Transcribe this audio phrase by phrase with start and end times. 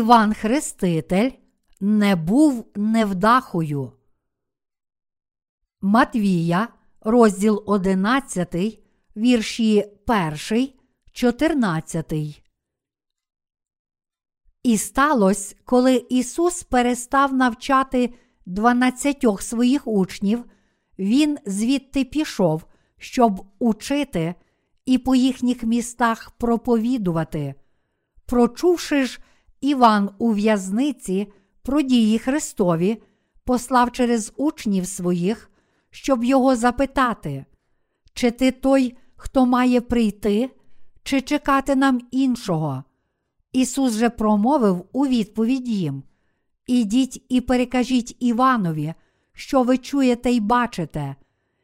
[0.00, 1.30] Іван Хреститель
[1.80, 3.92] не був невдахою.
[5.80, 6.68] Матвія,
[7.00, 8.80] розділ 11,
[9.16, 10.68] вірші 1,
[11.12, 12.12] 14.
[14.62, 18.14] І сталося, коли Ісус перестав навчати
[18.46, 20.44] дванадцятьох своїх учнів,
[20.98, 22.64] Він звідти пішов,
[22.98, 24.34] щоб учити
[24.86, 27.54] і по їхніх містах проповідувати.
[28.26, 29.20] Прочувши ж,
[29.60, 31.32] Іван у в'язниці
[31.62, 33.02] про дії Христові,
[33.44, 35.50] послав через учнів своїх,
[35.90, 37.44] щоб його запитати,
[38.14, 40.50] чи ти той, хто має прийти,
[41.02, 42.84] чи чекати нам іншого.
[43.52, 46.02] Ісус же промовив у відповідь їм:
[46.66, 48.94] Ідіть і перекажіть Іванові,
[49.32, 51.16] що ви чуєте й бачите,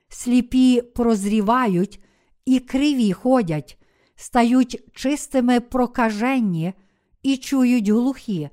[0.09, 2.03] сліпі прозрівають
[2.45, 3.79] і криві ходять,
[4.17, 6.75] стають чистими прокаженні
[7.27, 8.51] і чують глухі,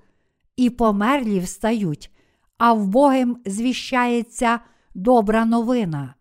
[0.55, 2.11] і померлі встають,
[2.57, 4.59] а в Богим звіщається
[4.95, 6.15] добра новина.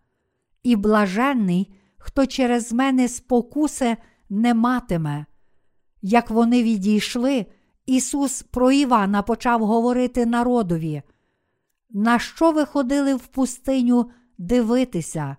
[0.63, 3.97] І блаженний, хто через мене спокуси
[4.29, 5.25] не матиме.
[6.01, 7.45] Як вони відійшли,
[7.85, 11.01] Ісус про Івана почав говорити народові.
[11.89, 15.37] На що ви ходили в пустиню дивитися,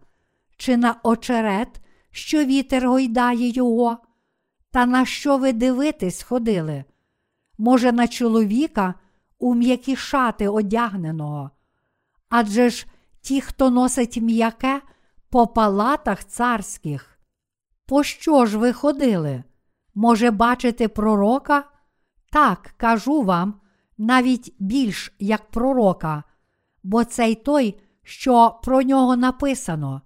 [0.57, 3.99] чи на очерет, що вітер гойдає його?
[4.71, 6.85] Та на що ви дивитись ходили?
[7.59, 8.95] Може, на чоловіка
[9.39, 11.51] у м'які шати одягненого?
[12.29, 12.87] Адже ж
[13.21, 14.83] ті, хто носить м'яке
[15.31, 17.19] по палатах царських.
[17.87, 19.45] Пощо ж ви ходили?
[19.95, 21.65] Може, бачити пророка?
[22.33, 23.61] Так, кажу вам,
[23.99, 26.25] навіть більш як пророка,
[26.83, 30.03] бо цей той, що про нього написано.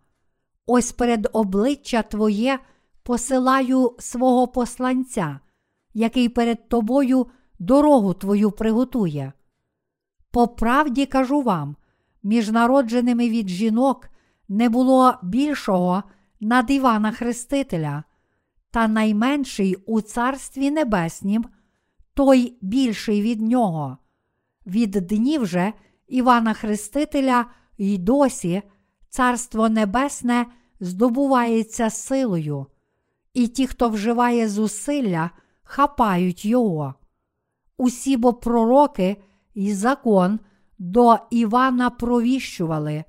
[0.66, 2.58] Ось перед обличчя Твоє
[3.02, 5.40] посилаю свого посланця,
[5.94, 7.26] який перед тобою
[7.58, 9.32] дорогу твою приготує.
[10.30, 11.76] По правді кажу вам,
[12.22, 14.08] між народженими від жінок
[14.48, 16.02] не було більшого
[16.40, 18.04] над Івана Хрестителя,
[18.70, 21.44] та найменший у Царстві Небеснім,
[22.14, 23.98] той більший від нього.
[24.66, 25.72] Від днів же
[26.08, 27.46] Івана Хрестителя
[27.78, 28.62] й досі
[29.08, 30.46] Царство Небесне
[30.80, 32.66] здобувається силою,
[33.34, 35.30] і ті, хто вживає зусилля,
[35.62, 36.94] хапають його.
[37.78, 39.16] Усі бо пророки
[39.54, 40.40] і закон
[40.78, 43.04] до Івана провіщували.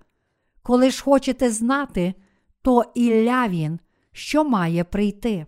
[0.61, 2.13] Коли ж хочете знати,
[2.61, 3.79] то Ілля він,
[4.11, 5.45] що має прийти.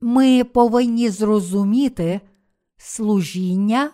[0.00, 2.20] Ми повинні зрозуміти
[2.76, 3.90] служіння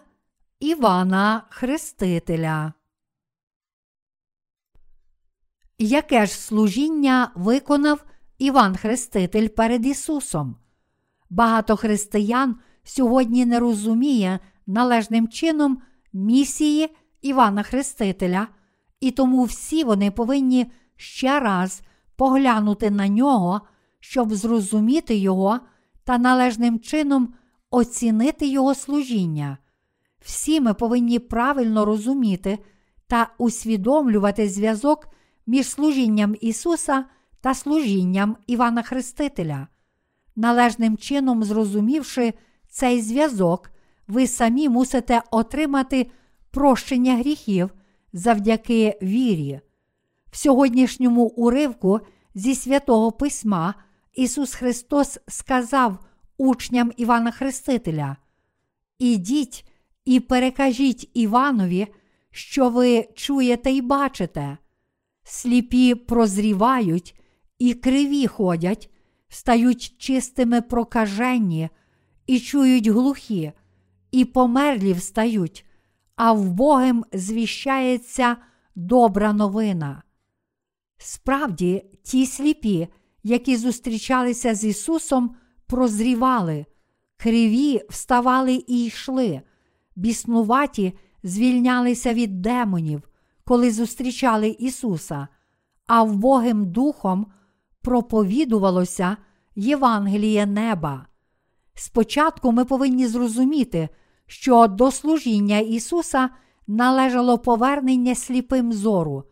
[0.60, 2.72] Івана Хрестителя.
[5.78, 8.04] Яке ж служіння виконав
[8.38, 10.56] Іван Хреститель перед Ісусом?
[11.30, 15.82] Багато християн сьогодні не розуміє належним чином
[16.12, 18.48] місії Івана Хрестителя,
[19.00, 20.66] і тому всі вони повинні
[20.96, 21.82] ще раз
[22.16, 23.60] поглянути на нього,
[24.00, 25.60] щоб зрозуміти його
[26.04, 27.34] та належним чином
[27.70, 29.58] оцінити його служіння.
[30.20, 32.58] Всі ми повинні правильно розуміти
[33.06, 35.08] та усвідомлювати зв'язок
[35.46, 37.04] між служінням Ісуса
[37.46, 39.68] та служінням Івана Хрестителя.
[40.36, 42.34] Належним чином зрозумівши
[42.68, 43.70] цей зв'язок,
[44.08, 46.10] ви самі мусите отримати
[46.50, 47.70] прощення гріхів
[48.12, 49.60] завдяки вірі.
[50.30, 52.00] В сьогоднішньому уривку
[52.34, 53.74] зі святого Письма
[54.14, 55.98] Ісус Христос сказав
[56.38, 58.16] учням Івана Хрестителя:
[58.98, 59.68] Ідіть
[60.04, 61.86] і перекажіть Іванові,
[62.30, 64.58] що ви чуєте і бачите.
[65.24, 67.14] Сліпі прозрівають
[67.58, 68.90] і криві ходять,
[69.28, 71.68] стають чистими прокаженні,
[72.26, 73.52] і чують глухі,
[74.10, 75.66] і померлі встають,
[76.16, 78.36] а в Богим звіщається
[78.74, 80.02] добра новина.
[80.98, 82.88] Справді, ті сліпі,
[83.22, 85.36] які зустрічалися з Ісусом,
[85.66, 86.66] прозрівали,
[87.16, 89.42] криві вставали і йшли,
[89.96, 90.92] біснуваті
[91.22, 93.02] звільнялися від демонів,
[93.44, 95.28] коли зустрічали Ісуса,
[95.86, 97.26] а вбогим духом
[97.86, 99.16] проповідувалося
[99.56, 101.06] Євангеліє неба.
[101.74, 103.88] Спочатку ми повинні зрозуміти,
[104.26, 106.30] що до служіння Ісуса
[106.66, 109.24] належало повернення сліпим зору.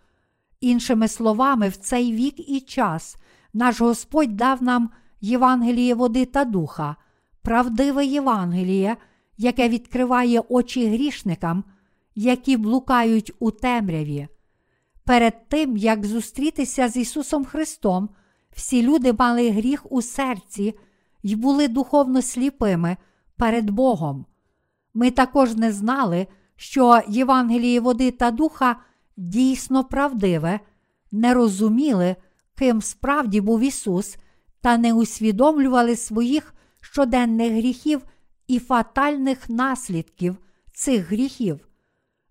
[0.61, 3.17] Іншими словами, в цей вік і час
[3.55, 4.91] наш Господь дав нам
[5.21, 6.97] Євангеліє води та духа,
[7.43, 8.97] правдиве Євангеліє,
[9.37, 11.65] яке відкриває очі грішникам,
[12.15, 14.29] які блукають у темряві.
[15.05, 18.09] Перед тим, як зустрітися з Ісусом Христом,
[18.55, 20.75] всі люди мали гріх у серці
[21.23, 22.97] й були духовно сліпими
[23.37, 24.27] перед Богом.
[24.95, 28.77] Ми також не знали, що Євангеліє води та духа
[29.17, 30.61] дійсно правдиве,
[31.13, 32.17] не розуміли,
[32.55, 34.17] ким справді був Ісус,
[34.61, 38.03] та не усвідомлювали своїх щоденних гріхів
[38.47, 40.37] і фатальних наслідків
[40.73, 41.69] цих гріхів.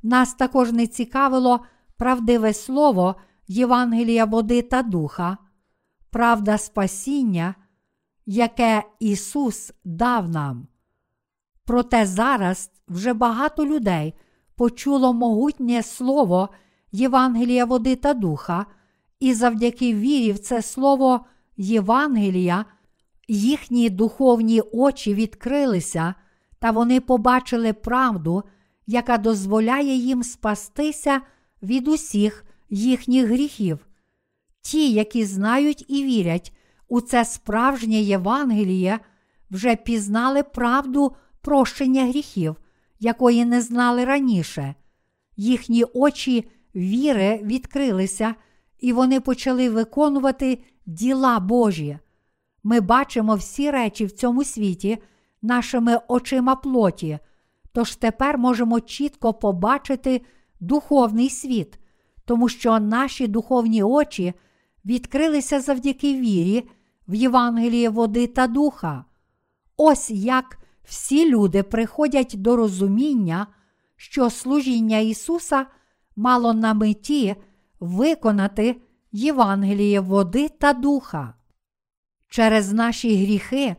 [0.04, 1.60] Нас також не цікавило
[1.98, 3.16] правдиве слово
[3.48, 5.38] Євангелія води та духа,
[6.14, 7.56] правда спасіння,
[8.26, 10.68] яке Ісус дав нам.
[11.66, 14.14] Проте зараз вже багато людей
[14.56, 16.50] почуло могутнє слово
[16.92, 18.66] Євангелія води та духа,
[19.20, 21.26] і завдяки вірі в це слово
[21.58, 22.66] Євангелія
[23.28, 26.16] їхні духовні очі відкрилися,
[26.60, 28.44] та вони побачили правду,
[28.88, 31.22] яка дозволяє їм спастися
[31.64, 33.88] від усіх їхніх гріхів.
[34.64, 36.54] Ті, які знають і вірять
[36.88, 39.00] у це справжнє Євангеліє,
[39.52, 42.56] вже пізнали правду прощення гріхів,
[43.00, 44.76] якої не знали раніше.
[45.38, 48.36] Їхні очі віри відкрилися,
[48.80, 51.98] і вони почали виконувати діла Божі.
[52.64, 54.98] Ми бачимо всі речі в цьому світі
[55.42, 57.20] нашими очима плоті,
[57.74, 60.22] тож тепер можемо чітко побачити
[60.60, 61.80] духовний світ,
[62.26, 64.34] тому що наші духовні очі
[64.86, 66.70] відкрилися завдяки вірі
[67.08, 69.06] в Євангеліє води та духа.
[69.78, 73.48] Ось як всі люди приходять до розуміння,
[73.96, 75.66] що служіння Ісуса
[76.16, 77.36] мало на меті
[77.80, 78.82] виконати
[79.12, 81.34] Євангеліє води та духа.
[82.28, 83.76] Через наші гріхи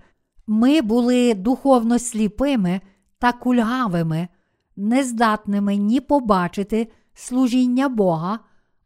[0.46, 2.80] ми були духовно сліпими
[3.18, 4.28] та кульгавими,
[4.76, 8.38] нездатними ні побачити служіння Бога,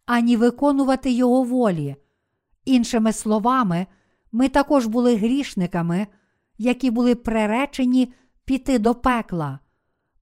[0.06, 1.96] ані виконувати Його волі.
[2.68, 3.86] Іншими словами,
[4.32, 6.06] ми також були грішниками,
[6.58, 8.12] які були приречені
[8.44, 9.58] піти до пекла.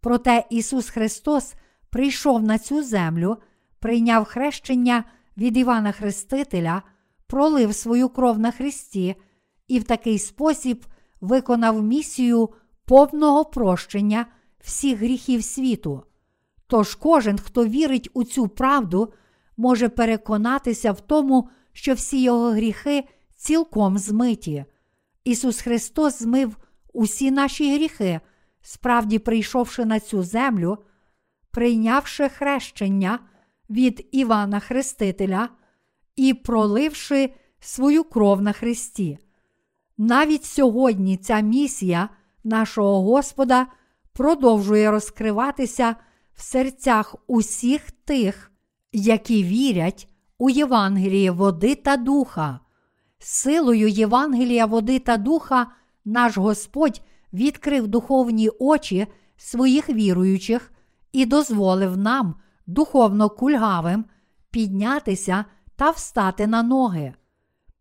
[0.00, 1.54] Проте Ісус Христос
[1.90, 3.36] прийшов на цю землю,
[3.78, 5.04] прийняв хрещення
[5.36, 6.82] від Івана Хрестителя,
[7.26, 9.14] пролив свою кров на Христі
[9.68, 10.84] і в такий спосіб
[11.20, 12.48] виконав місію
[12.84, 14.26] повного прощення
[14.60, 16.02] всіх гріхів світу.
[16.66, 19.12] Тож кожен, хто вірить у цю правду,
[19.56, 24.64] може переконатися в тому, що всі його гріхи цілком змиті.
[25.24, 26.56] Ісус Христос змив
[26.92, 28.20] усі наші гріхи,
[28.62, 30.78] справді прийшовши на цю землю,
[31.50, 33.18] прийнявши хрещення
[33.70, 35.48] від Івана Хрестителя
[36.16, 39.18] і проливши свою кров на Христі.
[39.98, 42.08] Навіть сьогодні ця місія
[42.44, 43.66] нашого Господа
[44.12, 45.96] продовжує розкриватися
[46.34, 48.52] в серцях усіх тих,
[48.92, 52.60] які вірять у Євангеліє води та духа.
[53.18, 55.66] Силою Євангелія води та духа
[56.04, 57.00] наш Господь
[57.32, 59.06] відкрив духовні очі
[59.36, 60.72] своїх віруючих
[61.12, 62.34] і дозволив нам,
[62.66, 64.04] духовно кульгавим,
[64.50, 65.44] піднятися
[65.76, 67.14] та встати на ноги.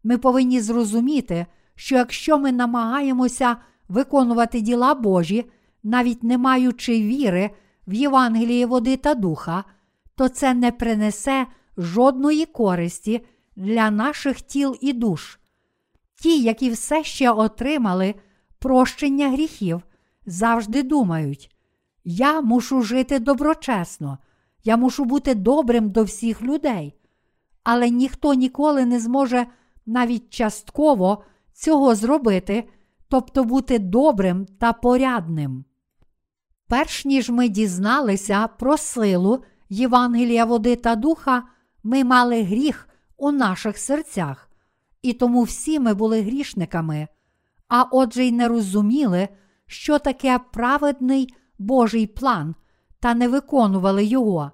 [0.03, 3.57] Ми повинні зрозуміти, що якщо ми намагаємося
[3.89, 5.49] виконувати діла Божі,
[5.83, 7.49] навіть не маючи віри
[7.87, 9.63] в Євангеліє води та духа,
[10.15, 15.39] то це не принесе жодної користі для наших тіл і душ.
[16.21, 18.15] Ті, які все ще отримали
[18.59, 19.81] прощення гріхів,
[20.25, 21.55] завжди думають:
[22.03, 24.17] я мушу жити доброчесно,
[24.63, 26.95] я мушу бути добрим до всіх людей.
[27.63, 29.45] Але ніхто ніколи не зможе
[29.85, 32.69] навіть частково цього зробити,
[33.07, 35.65] тобто бути добрим та порядним.
[36.67, 41.43] Перш ніж ми дізналися про силу Євангелія води та духа,
[41.85, 44.49] ми мали гріх у наших серцях,
[45.01, 47.07] і тому всі ми були грішниками,
[47.67, 49.27] а отже й не розуміли,
[49.67, 52.55] що таке праведний Божий план,
[52.99, 54.51] та не виконували його.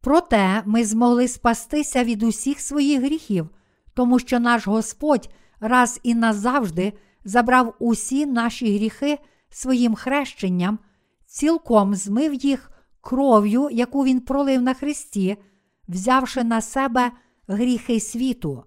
[0.00, 3.48] Проте ми змогли спастися від усіх своїх гріхів,
[3.94, 5.30] тому що наш Господь
[5.60, 6.92] раз і назавжди
[7.24, 9.18] забрав усі наші гріхи
[9.50, 10.78] своїм хрещенням,
[11.26, 15.36] цілком змив їх кров'ю, яку Він пролив на Христі,
[15.88, 17.12] взявши на себе
[17.48, 18.64] гріхи світу.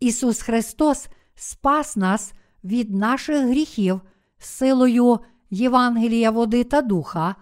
[0.00, 2.32] Ісус Христос спас нас
[2.64, 4.00] від наших гріхів
[4.38, 5.18] силою
[5.50, 7.34] Євангелія води та духа,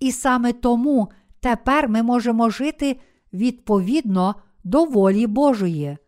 [0.00, 1.08] і саме тому
[1.40, 3.00] тепер ми можемо жити
[3.32, 5.98] відповідно до волі Божої.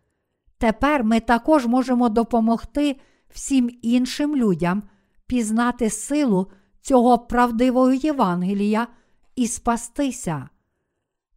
[0.57, 4.83] Тепер ми також можемо допомогти всім іншим людям
[5.27, 6.47] пізнати силу
[6.81, 8.87] цього правдивого Євангелія
[9.35, 10.49] і спастися.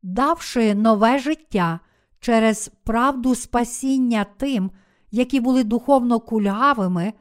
[0.06, 1.80] Давши нове життя
[2.20, 4.70] через правду спасіння тим,
[5.10, 7.12] які були духовно кульгавими,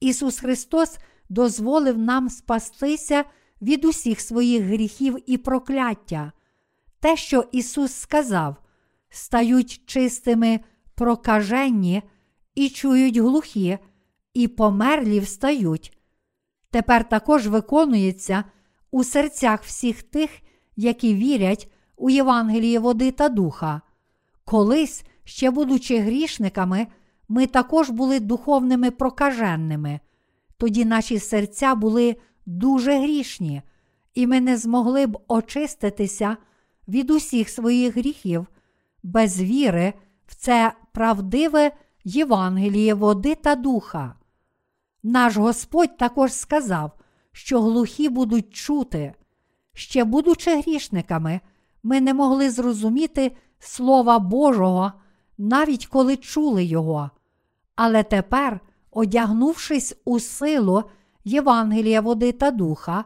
[0.00, 3.24] Ісус Христос дозволив нам спастися
[3.62, 6.32] від усіх своїх гріхів і прокляття.
[7.00, 8.56] Те, що Ісус сказав,
[9.08, 10.60] стають чистими
[10.94, 12.02] прокаженні
[12.54, 13.78] і чують глухі,
[14.34, 15.98] і померлі встають.
[16.70, 18.44] Тепер також виконується
[18.90, 20.30] у серцях всіх тих,
[20.76, 23.80] які вірять у Євангеліє води та духа.
[24.44, 26.86] Колись, ще будучи грішниками,
[27.28, 30.00] ми також були духовними прокаженними.
[30.56, 33.62] Тоді наші серця були дуже грішні,
[34.14, 36.36] і ми не змогли б очиститися
[36.88, 38.46] від усіх своїх гріхів
[39.06, 39.92] без віри
[40.26, 41.72] в це правдиве
[42.04, 44.14] Євангеліє води та духа.
[45.02, 46.92] Наш Господь також сказав,
[47.32, 49.14] що глухі будуть чути.
[49.74, 51.40] Ще, будучи грішниками,
[51.86, 54.92] ми не могли зрозуміти Слова Божого,
[55.38, 57.10] навіть коли чули Його.
[57.76, 60.84] Але тепер, одягнувшись у силу
[61.24, 63.04] Євангелія води та духа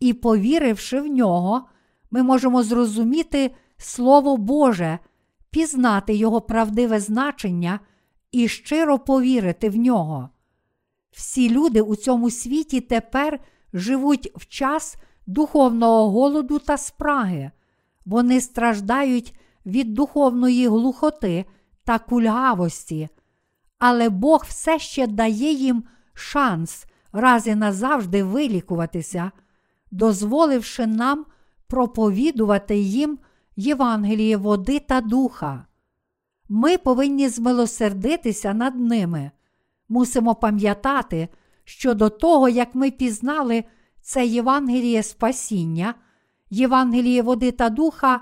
[0.00, 1.64] і повіривши в нього,
[2.10, 4.98] ми можемо зрозуміти Слово Боже,
[5.50, 7.80] пізнати Його правдиве значення
[8.32, 10.28] і щиро повірити в нього.
[11.10, 13.40] Всі люди у цьому світі тепер
[13.72, 17.50] живуть в час духовного голоду та спраги,
[18.04, 19.34] вони страждають
[19.66, 21.44] від духовної глухоти
[21.84, 23.08] та кульгавості,
[23.78, 25.84] але Бог все ще дає їм
[26.14, 29.30] шанс раз і назавжди вилікуватися,
[29.90, 31.26] дозволивши нам
[31.66, 33.18] проповідувати їм
[33.56, 35.66] Євангеліє води та духа.
[36.48, 39.30] Ми повинні змилосердитися над ними.
[39.88, 41.28] Мусимо пам'ятати,
[41.64, 43.64] що до того, як ми пізнали
[44.00, 45.94] це Євангеліє спасіння,
[46.54, 48.20] Євангеліє води та духа,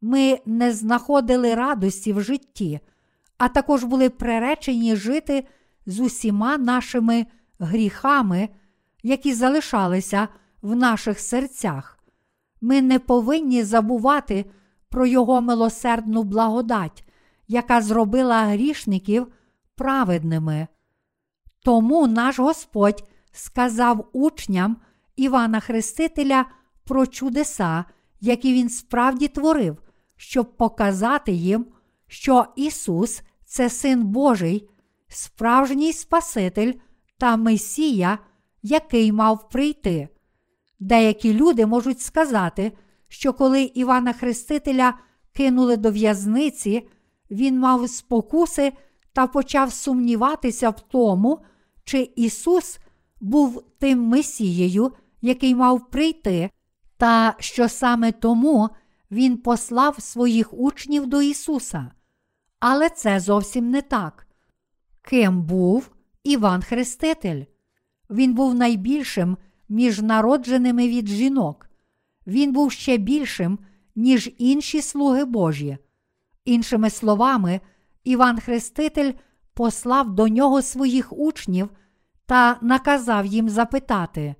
[0.00, 2.80] ми не знаходили радості в житті,
[3.38, 5.46] а також були приречені жити
[5.86, 7.26] з усіма нашими
[7.58, 8.48] гріхами,
[9.02, 10.28] які залишалися
[10.62, 11.98] в наших серцях.
[12.60, 14.44] Ми не повинні забувати
[14.88, 17.04] про Його милосердну благодать,
[17.48, 19.26] яка зробила грішників
[19.74, 20.66] праведними.
[21.62, 24.76] Тому наш Господь сказав учням
[25.16, 26.44] Івана Хрестителя
[26.90, 27.84] про чудеса,
[28.20, 29.82] які він справді творив,
[30.16, 31.66] щоб показати їм,
[32.06, 34.68] що Ісус це Син Божий,
[35.08, 36.72] справжній Спаситель
[37.18, 38.18] та Месія,
[38.62, 40.08] який мав прийти.
[40.80, 42.72] Деякі люди можуть сказати,
[43.08, 44.94] що коли Івана Хрестителя
[45.32, 46.88] кинули до в'язниці,
[47.30, 48.72] він мав спокуси
[49.12, 51.38] та почав сумніватися в тому,
[51.84, 52.78] чи Ісус
[53.20, 54.92] був тим Месією,
[55.22, 56.50] який мав прийти,
[57.00, 58.68] та що саме тому
[59.10, 61.90] Він послав своїх учнів до Ісуса.
[62.58, 64.26] Але це зовсім не так.
[65.02, 65.90] Ким був
[66.24, 67.44] Іван Хреститель?
[68.10, 69.36] Він був найбільшим
[69.68, 71.70] між народженими від жінок.
[72.26, 73.58] Він був ще більшим,
[73.96, 75.78] ніж інші слуги Божі.
[76.44, 77.60] Іншими словами,
[78.04, 79.12] Іван Хреститель
[79.54, 81.70] послав до нього своїх учнів
[82.26, 84.34] та наказав їм запитати,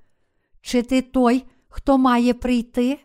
[0.61, 2.99] чи ти той, хто має прийти?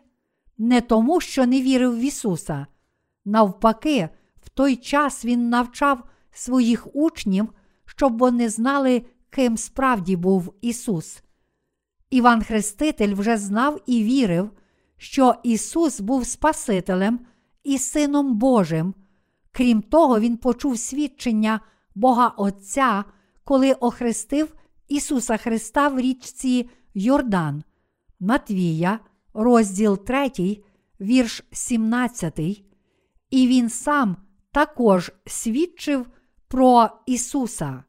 [0.58, 2.66] Не тому, що не вірив в Ісуса.
[3.24, 4.08] Навпаки,
[4.42, 7.52] в той час Він навчав своїх учнів,
[7.86, 11.22] щоб вони знали, ким справді був Ісус.
[12.10, 14.50] Іван Хреститель вже знав і вірив,
[14.96, 17.20] що Ісус був Спасителем
[17.64, 18.94] і Сином Божим.
[19.52, 21.60] Крім того, Він почув свідчення
[21.94, 23.04] Бога Отця,
[23.44, 24.54] коли охрестив
[24.88, 27.62] Ісуса Христа в річці Йордан.
[28.20, 29.00] Матвія,
[29.34, 30.30] розділ 3,
[31.00, 32.38] вірш 17.
[33.30, 34.16] І він сам
[34.52, 36.06] також свідчив
[36.48, 37.84] про Ісуса.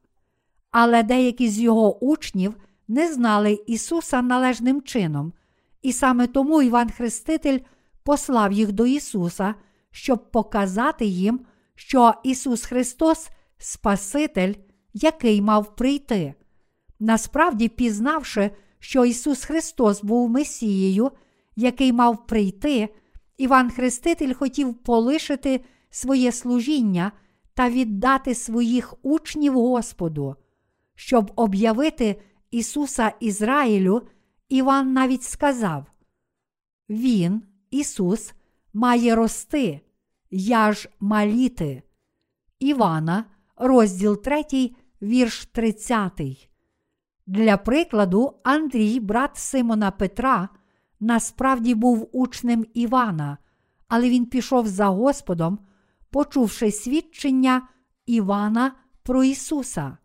[0.72, 2.56] Але деякі з його учнів
[2.88, 5.34] не знали Ісуса належним чином,
[5.82, 7.60] і саме тому Іван Хреститель
[8.04, 9.56] послав їх до Ісуса,
[9.92, 11.40] щоб показати їм,
[11.76, 14.54] що Ісус Христос Спаситель,
[14.94, 16.34] який мав прийти.
[17.00, 21.12] Насправді, пізнавши, що Ісус Христос був Месією,
[21.56, 22.90] який мав прийти,
[23.38, 27.12] Іван Хреститель хотів полишити своє служіння
[27.54, 30.36] та віддати своїх учнів Господу.
[30.96, 34.02] Щоб об'явити Ісуса Ізраїлю,
[34.50, 35.86] Іван навіть сказав:
[36.90, 37.42] Він,
[37.72, 38.34] Ісус,
[38.74, 39.82] має рости,
[40.32, 41.84] я ж маліти.
[42.60, 46.47] Івана, розділ 3, вірш 30.
[47.28, 50.50] Для прикладу, Андрій, брат Симона Петра,
[51.00, 53.38] насправді був учнем Івана,
[53.88, 55.60] але він пішов за Господом,
[56.10, 57.68] почувши свідчення
[58.06, 58.72] Івана
[59.04, 59.98] про Ісуса.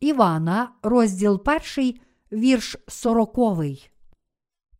[0.00, 1.42] Івана, розділ
[1.76, 1.94] 1,
[2.32, 3.38] вірш 40.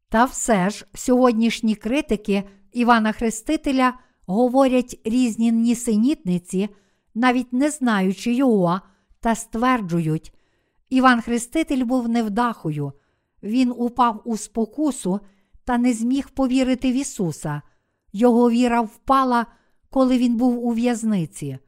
[0.09, 3.95] Та все ж сьогоднішні критики Івана Хрестителя
[4.27, 6.69] говорять різні нісенітниці,
[7.15, 8.81] навіть не знаючи його,
[9.21, 10.38] та стверджують,
[10.89, 12.93] Іван Хреститель був невдахою,
[13.43, 15.21] він упав у спокусу
[15.65, 17.63] та не зміг повірити в Ісуса.
[18.13, 19.47] Його віра впала,
[19.91, 21.59] коли він був у в'язниці.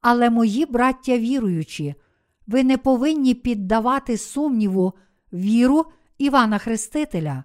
[0.00, 1.94] Але мої браття віруючі,
[2.46, 4.92] ви не повинні піддавати сумніву
[5.32, 5.84] віру
[6.18, 7.44] Івана Хрестителя.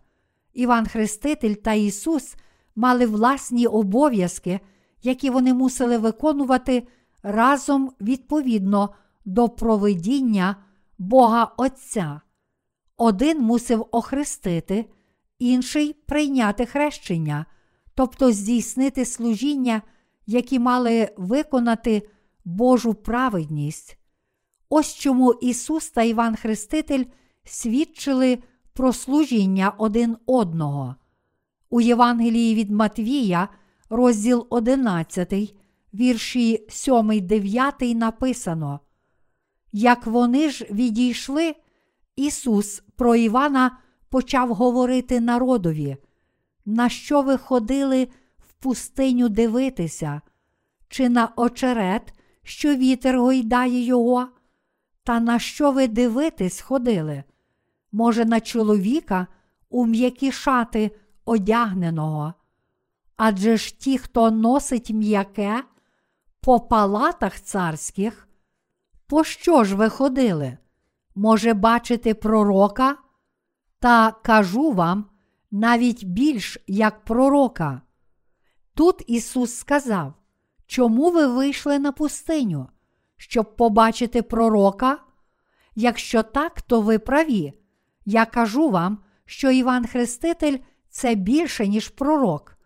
[0.53, 2.35] Іван Хреститель та Ісус
[2.75, 4.59] мали власні обов'язки,
[5.03, 6.87] які вони мусили виконувати
[7.23, 8.89] разом відповідно
[9.25, 10.55] до провидіння
[10.97, 12.21] Бога Отця.
[12.97, 14.85] Один мусив охрестити,
[15.39, 17.45] інший прийняти хрещення,
[17.95, 19.81] тобто здійснити служіння,
[20.25, 22.09] які мали виконати
[22.45, 23.97] Божу праведність.
[24.69, 27.05] Ось чому Ісус та Іван Хреститель
[27.43, 28.39] свідчили
[28.73, 30.95] про служіння один одного.
[31.69, 33.49] У Євангелії від Матвія,
[33.89, 35.55] розділ 11,
[35.93, 38.79] вірші 7, 9 написано.
[39.75, 41.55] Як вони ж відійшли,
[42.15, 43.77] Ісус про Івана
[44.09, 45.97] почав говорити народові,
[46.65, 50.21] на що ви ходили в пустиню дивитися,
[50.87, 52.13] чи на очерет,
[52.43, 54.27] що вітер гойдає його,
[55.03, 57.23] та на що ви дивитись ходили?
[57.91, 59.27] Може, на чоловіка
[59.69, 60.91] у м'які шати
[61.25, 62.33] одягненого?
[63.15, 65.63] Адже ж ті, хто носить м'яке,
[66.41, 68.27] по палатах царських,
[69.13, 70.57] по що ж ви ходили?
[71.15, 72.97] Може, бачити пророка?
[73.79, 75.05] Та кажу вам
[75.51, 77.81] навіть більш як пророка.
[78.73, 80.13] Тут Ісус сказав,
[80.67, 82.69] чому ви вийшли на пустиню,
[83.17, 84.97] щоб побачити пророка?
[85.75, 87.53] Якщо так, то ви праві.
[88.05, 90.57] Я кажу вам, що Іван Хреститель
[90.89, 92.57] це більше, ніж пророк.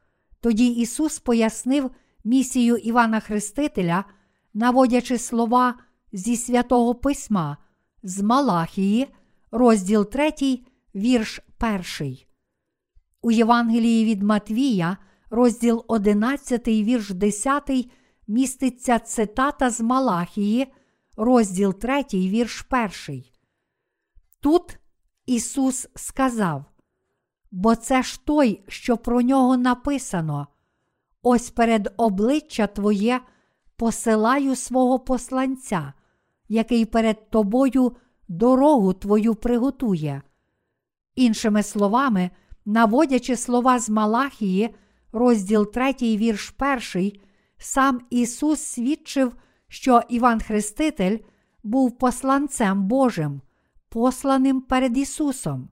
[0.41, 1.91] Тоді Ісус пояснив
[2.23, 4.05] місію Івана Хрестителя,
[4.53, 5.75] наводячи слова
[6.17, 7.57] зі святого Письма,
[8.03, 9.07] з Малахії,
[9.51, 10.31] розділ 3,
[10.95, 11.39] вірш
[11.99, 12.17] 1.
[13.21, 14.97] У Євангелії від Матвія,
[15.29, 17.71] розділ 11, вірш 10,
[18.27, 20.73] міститься цитата з Малахії,
[21.17, 22.67] розділ 3, вірш
[23.07, 23.23] 1.
[24.39, 24.79] Тут
[25.25, 26.65] Ісус сказав:
[27.51, 30.47] Бо це ж той, що про нього написано.
[31.21, 33.21] Ось перед обличчя Твоє
[33.75, 35.93] посилаю свого посланця,
[36.47, 37.95] який перед тобою
[38.27, 40.21] дорогу твою приготує.
[41.15, 42.29] Іншими словами,
[42.65, 44.75] наводячи слова з Малахії,
[45.11, 46.53] розділ 3, вірш
[46.95, 47.11] 1,
[47.57, 49.35] сам Ісус свідчив,
[49.67, 51.17] що Іван Хреститель
[51.63, 53.41] був посланцем Божим,
[53.89, 55.69] посланим перед Ісусом.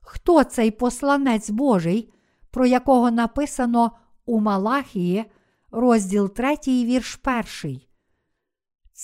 [0.00, 2.12] Хто цей посланець Божий,
[2.50, 3.92] про якого написано
[4.26, 5.24] у Малахії,
[5.70, 7.20] розділ 3, вірш
[7.64, 7.80] 1?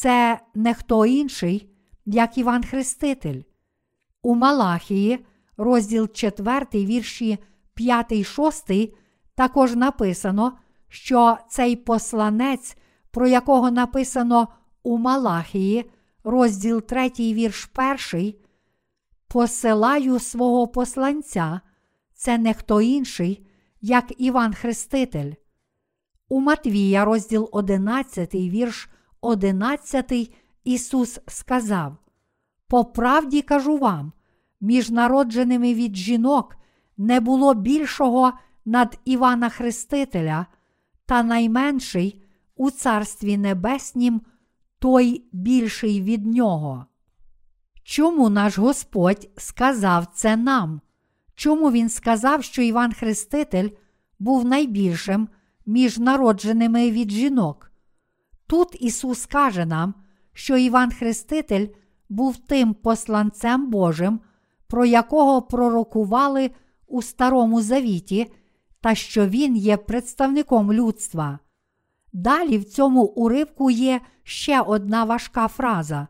[0.00, 1.70] Це не хто інший,
[2.06, 3.42] як Іван Хреститель.
[4.22, 7.38] У Малахії, розділ 4, вірші
[7.74, 8.70] 5, 6,
[9.34, 10.52] також написано,
[10.88, 12.76] що цей посланець,
[13.10, 14.48] про якого написано
[14.82, 15.90] у Малахії,
[16.24, 17.70] розділ 3, вірш
[18.12, 18.34] 1,
[19.28, 21.60] посилаю свого посланця,
[22.14, 23.46] це не хто інший,
[23.80, 25.32] як Іван Хреститель.
[26.28, 28.89] У Матвія, розділ 11, вірш
[29.20, 31.96] 11, Ісус сказав:
[32.68, 34.12] По правді кажу вам,
[34.60, 36.56] між народженими від жінок
[36.96, 38.32] не було більшого
[38.64, 40.46] над Івана Хрестителя,
[41.06, 42.22] та найменший
[42.56, 44.20] у Царстві Небеснім
[44.78, 46.86] той більший від нього.
[47.84, 50.80] Чому наш Господь сказав це нам?
[51.34, 53.68] Чому Він сказав, що Іван Хреститель
[54.18, 55.28] був найбільшим
[55.66, 57.69] між народженими від жінок?
[58.50, 59.94] Тут Ісус каже нам,
[60.32, 61.66] що Іван Хреститель
[62.08, 64.20] був тим посланцем Божим,
[64.66, 66.50] про якого пророкували
[66.86, 68.32] у Старому Завіті,
[68.80, 71.38] та що Він є представником людства.
[72.12, 76.08] Далі в цьому уривку є ще одна важка фраза.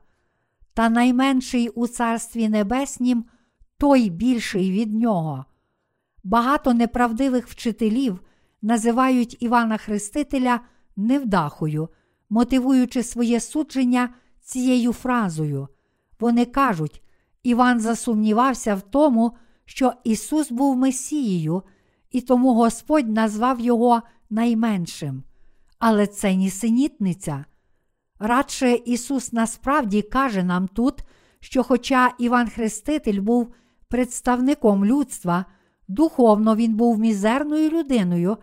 [0.75, 3.25] Та найменший у Царстві Небеснім
[3.79, 5.45] той більший від нього.
[6.25, 8.21] Багато неправдивих вчителів
[8.63, 10.61] називають Івана Хрестителя
[10.97, 11.89] невдахою,
[12.31, 14.09] мотивуючи своє судження
[14.41, 15.69] цією фразою.
[16.21, 17.03] Вони кажуть,
[17.43, 19.33] Іван засумнівався в тому,
[19.65, 21.63] що Ісус був Месією,
[22.11, 25.23] і тому Господь назвав його найменшим.
[25.79, 27.45] Але це нісенітниця.
[28.19, 30.95] Радше Ісус насправді каже нам тут,
[31.41, 33.55] що, хоча Іван Хреститель був
[33.89, 35.45] представником людства,
[35.89, 38.37] духовно він був мізерною людиною,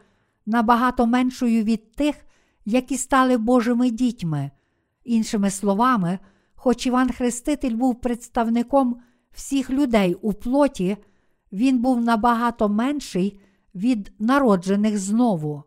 [0.46, 2.16] набагато меншою від тих,
[2.68, 4.52] які стали Божими дітьми.
[5.04, 6.20] Іншими словами,
[6.56, 8.98] хоч Іван Хреститель був представником
[9.32, 10.98] всіх людей у плоті,
[11.52, 13.40] він був набагато менший
[13.76, 15.64] від народжених знову.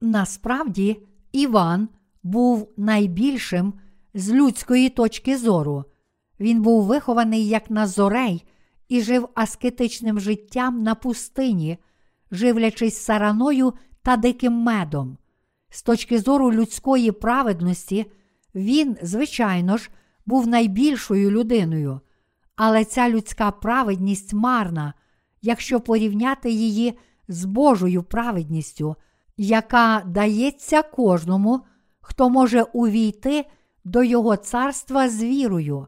[0.00, 1.88] Насправді, Іван
[2.22, 3.72] був найбільшим
[4.14, 5.84] з людської точки зору.
[6.40, 8.44] Він був вихований як Назорей
[8.88, 11.78] і жив аскетичним життям на пустині,
[12.30, 15.18] живлячись сараною та диким медом.
[15.74, 18.06] З точки зору людської праведності,
[18.54, 19.90] він, звичайно ж,
[20.26, 22.00] був найбільшою людиною,
[22.56, 24.94] але ця людська праведність марна,
[25.42, 28.96] якщо порівняти її з Божою праведністю,
[29.36, 31.60] яка дається кожному,
[32.00, 33.44] хто може увійти
[33.84, 35.86] до Його царства з вірою.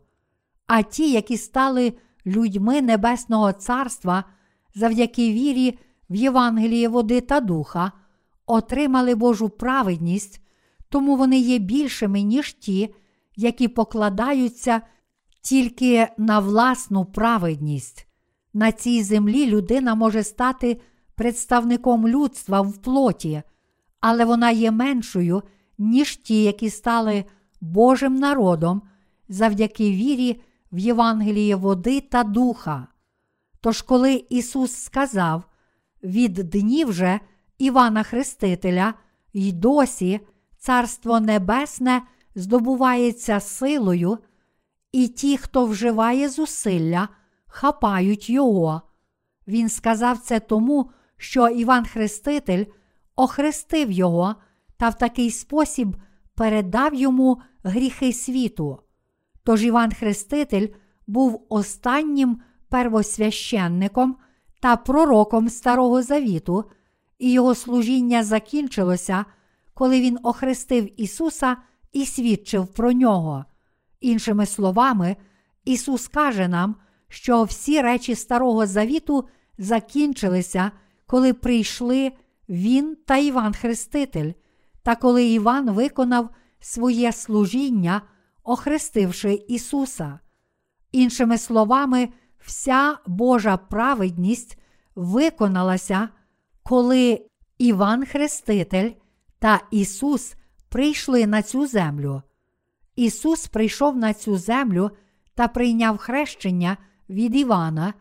[0.67, 1.93] А ті, які стали
[2.27, 4.25] людьми Небесного Царства
[4.75, 5.79] завдяки вірі
[6.11, 7.93] в Євангеліє води та духа,
[8.47, 10.41] отримали Божу праведність,
[10.89, 12.95] тому вони є більшими, ніж ті,
[13.37, 14.81] які покладаються
[15.43, 18.07] тільки на власну праведність.
[18.55, 20.81] На цій землі людина може стати
[21.15, 23.43] представником людства в плоті,
[24.01, 25.43] але вона є меншою,
[25.79, 27.25] ніж ті, які стали
[27.61, 28.83] Божим народом
[29.29, 30.41] завдяки вірі
[30.73, 32.87] в Євангеліє води та духа.
[33.61, 35.45] Тож, коли Ісус сказав
[36.03, 37.21] від днів же
[37.59, 38.95] Івана Хрестителя
[39.33, 40.21] й досі
[40.59, 42.03] Царство Небесне
[42.35, 44.19] здобувається силою,
[44.93, 47.09] і ті, хто вживає зусилля,
[47.47, 48.83] хапають його.
[49.49, 52.65] Він сказав це тому, що Іван Хреститель
[53.17, 54.35] охрестив його
[54.77, 55.97] та в такий спосіб
[56.35, 58.79] передав йому гріхи світу.
[59.45, 60.69] Тож Іван Хреститель
[61.07, 64.17] був останнім первосвященником
[64.61, 66.65] та пророком Старого Завіту,
[67.19, 69.25] і його служіння закінчилося,
[69.75, 71.57] коли він охрестив Ісуса
[71.93, 73.45] і свідчив про нього.
[74.01, 75.17] Іншими словами,
[75.65, 76.77] Ісус каже нам,
[77.09, 80.71] що всі речі Старого Завіту закінчилися,
[81.07, 82.13] коли прийшли
[82.49, 84.33] Він та Іван Хреститель,
[84.83, 88.03] та коли Іван виконав своє служіння,
[88.43, 90.19] охрестивши Ісуса.
[90.93, 94.59] Іншими словами, вся Божа праведність
[94.95, 96.09] виконалася,
[96.69, 97.27] коли
[97.59, 98.91] Іван Хреститель
[99.39, 100.35] та Ісус
[100.69, 102.23] прийшли на цю землю.
[102.97, 104.91] Ісус прийшов на цю землю
[105.35, 106.77] та прийняв хрещення
[107.11, 107.95] від Івана,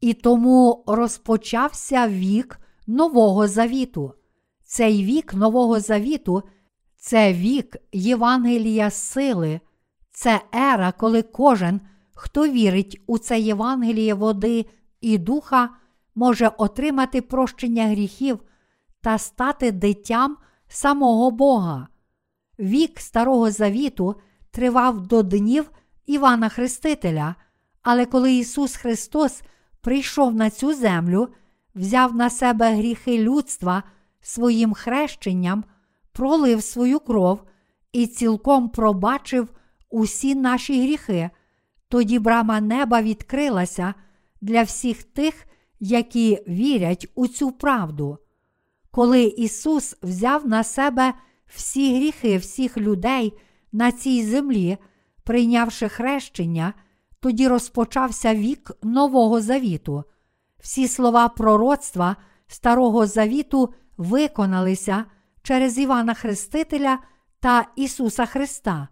[0.00, 4.14] і тому розпочався вік Нового Завіту.
[4.64, 6.42] Цей вік Нового Завіту
[6.96, 9.60] це вік Євангелія сили,
[10.12, 11.80] це ера, коли кожен,
[12.14, 14.66] хто вірить у це Євангеліє води
[15.00, 15.70] і духа,
[16.14, 18.40] може отримати прощення гріхів
[19.00, 20.36] та стати дитям
[20.68, 21.88] самого Бога.
[22.58, 24.14] Вік Старого Завіту
[24.50, 25.70] тривав до днів
[26.06, 27.34] Івана Хрестителя,
[27.82, 29.42] але коли Ісус Христос
[29.80, 31.28] прийшов на цю землю,
[31.74, 33.82] взяв на себе гріхи людства
[34.20, 35.64] своїм хрещенням,
[36.12, 37.42] пролив свою кров
[37.92, 39.48] і цілком пробачив
[39.90, 41.30] усі наші гріхи,
[41.88, 43.94] тоді брама неба відкрилася
[44.40, 45.46] для всіх тих,
[45.80, 48.18] які вірять у цю правду.
[48.90, 51.14] Коли Ісус взяв на себе
[51.46, 53.32] всі гріхи всіх людей
[53.72, 54.78] на цій землі,
[55.24, 56.74] прийнявши хрещення,
[57.20, 60.04] тоді розпочався вік Нового Завіту.
[60.58, 62.16] Всі слова пророцтва
[62.46, 65.04] Старого Завіту виконалися
[65.42, 66.98] через Івана Хрестителя
[67.40, 68.88] та Ісуса Христа.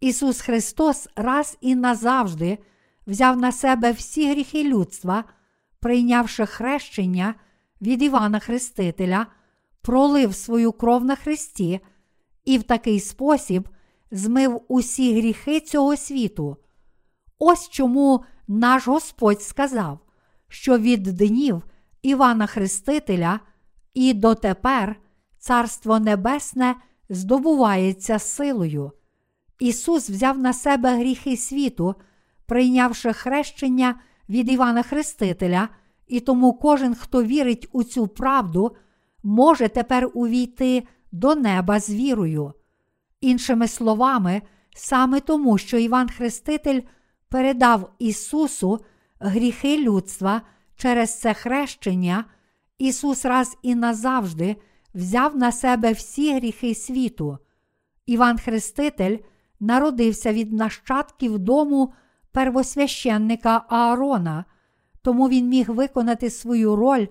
[0.00, 2.58] Ісус Христос раз і назавжди
[3.06, 5.24] взяв на себе всі гріхи людства,
[5.82, 7.34] прийнявши хрещення
[7.80, 9.26] від Івана Хрестителя,
[9.82, 11.80] пролив свою кров на Христі
[12.44, 13.68] і в такий спосіб
[14.10, 16.56] змив усі гріхи цього світу.
[17.38, 19.98] Ось чому наш Господь сказав,
[20.48, 21.62] що від днів
[22.02, 23.40] Івана Хрестителя
[23.94, 24.96] і дотепер
[25.38, 26.74] Царство Небесне
[27.08, 28.92] здобувається силою.
[29.58, 31.94] Ісус взяв на себе гріхи світу,
[32.46, 35.68] прийнявши хрещення від Івана Хрестителя,
[36.06, 38.76] і тому кожен, хто вірить у цю правду,
[39.22, 40.82] може тепер увійти
[41.12, 42.52] до неба з вірою.
[43.20, 44.42] Іншими словами,
[44.76, 46.80] саме тому, що Іван Хреститель
[47.28, 48.80] передав Ісусу
[49.20, 50.42] гріхи людства
[50.76, 52.24] через це хрещення,
[52.78, 54.56] Ісус раз і назавжди
[54.94, 57.38] взяв на себе всі гріхи світу.
[58.06, 59.18] Іван Хреститель
[59.60, 61.92] народився від нащадків дому
[62.32, 64.44] первосвященника Аарона,
[65.02, 67.06] тому він міг виконати свою роль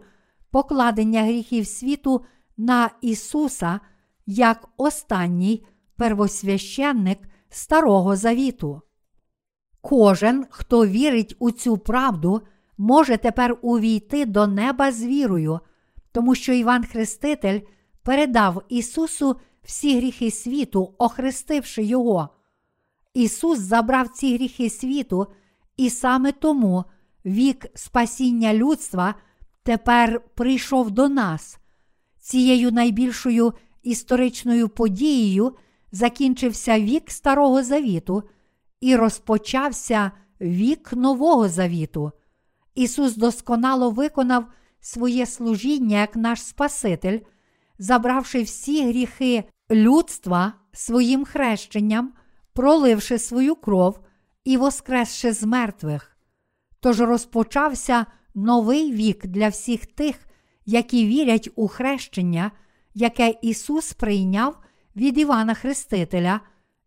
[0.52, 2.26] покладення гріхів світу
[2.58, 3.80] на Ісуса
[4.26, 8.82] як останній первосвященник Старого Завіту.
[9.82, 12.42] Кожен, хто вірить у цю правду,
[12.78, 15.60] може тепер увійти до неба з вірою,
[16.12, 17.60] тому що Іван Хреститель
[18.04, 22.30] передав Ісусу всі гріхи світу, охрестивши Його.
[23.14, 25.28] Ісус забрав ці гріхи світу,
[25.78, 26.86] і саме тому
[27.26, 29.16] вік спасіння людства
[29.64, 31.58] тепер прийшов до нас.
[32.20, 35.56] Цією найбільшою історичною подією
[35.92, 38.24] закінчився вік Старого Завіту
[38.82, 42.12] і розпочався вік Нового Завіту.
[42.76, 44.46] Ісус досконало виконав
[44.80, 47.20] своє служіння як наш Спаситель,
[47.80, 52.14] забравши всі гріхи людства своїм хрещенням,
[52.54, 54.00] проливши свою кров
[54.44, 56.18] і воскресши з мертвих.
[56.80, 60.16] Тож розпочався новий вік для всіх тих,
[60.66, 62.52] які вірять у хрещення,
[62.94, 64.58] яке Ісус прийняв
[64.96, 66.40] від Івана Хрестителя,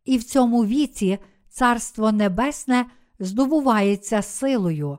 [0.04, 2.86] і в цьому віці Царство Небесне
[3.18, 4.98] здобувається силою.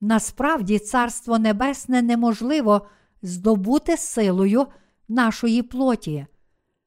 [0.00, 2.86] Насправді, Царство Небесне неможливо
[3.22, 4.66] здобути силою
[5.08, 6.26] нашої плоті.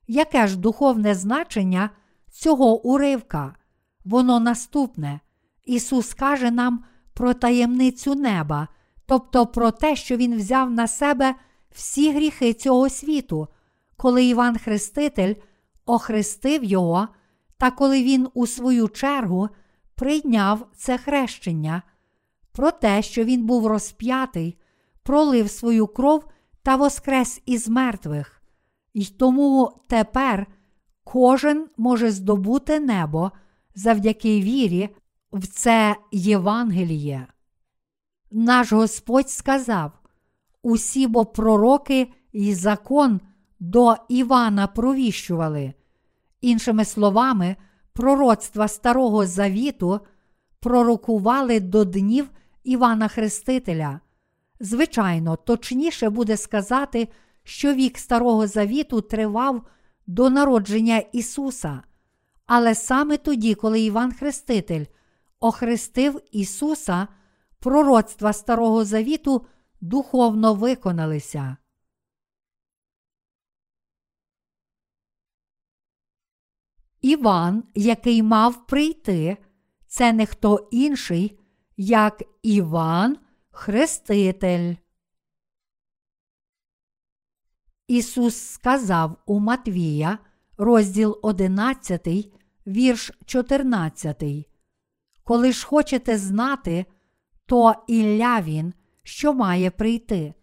[0.08, 1.90] Яке ж духовне значення
[2.32, 3.56] цього уривка?
[4.06, 5.20] Воно наступне.
[5.66, 8.68] Ісус каже нам про таємницю неба,
[9.06, 11.36] тобто про те, що Він взяв на себе
[11.72, 13.48] всі гріхи цього світу,
[13.98, 15.36] коли Іван Хреститель
[15.86, 17.08] охрестив Його,
[17.58, 19.50] та коли Він у свою чергу
[19.96, 21.82] прийняв це хрещення,
[22.52, 24.58] про те, що Він був розп'ятий,
[25.04, 26.26] пролив свою кров
[26.64, 28.42] та воскрес із мертвих.
[28.94, 30.48] І тому тепер
[31.04, 33.32] кожен може здобути небо
[33.76, 34.90] завдяки вірі
[35.34, 37.28] в це Євангеліє.
[38.32, 39.92] Наш Господь сказав:
[40.62, 43.22] усі бо пророки і закон
[43.60, 45.74] до Івана провіщували.
[46.42, 47.56] Іншими словами,
[47.94, 50.00] пророцтва Старого Завіту
[50.60, 52.30] пророкували до днів
[52.64, 54.00] Івана Хрестителя.
[54.60, 57.08] Звичайно, точніше буде сказати,
[57.44, 59.62] що вік Старого Завіту тривав
[60.12, 61.84] до народження Ісуса.
[62.46, 64.86] Але саме тоді, коли Іван Хреститель
[65.40, 67.08] охрестив Ісуса,
[67.60, 69.46] пророцтва Старого Завіту
[69.82, 71.58] духовно виконалися.
[77.02, 79.38] Іван, який мав прийти,
[79.88, 81.40] це не хто інший,
[81.78, 83.18] як Іван
[83.50, 84.76] Хреститель.
[87.92, 90.18] Ісус сказав у Матвія,
[90.58, 92.08] розділ 11,
[92.68, 94.24] вірш 14.
[95.24, 96.86] Коли ж хочете знати,
[97.46, 98.74] то Ілля він,
[99.04, 100.34] що має прийти.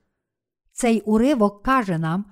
[0.72, 2.24] Цей уривок каже нам,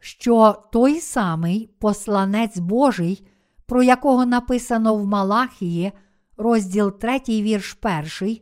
[0.00, 3.26] що той самий посланець Божий,
[3.66, 5.92] про якого написано в Малахії,
[6.36, 7.78] розділ 3, вірш
[8.20, 8.38] 1,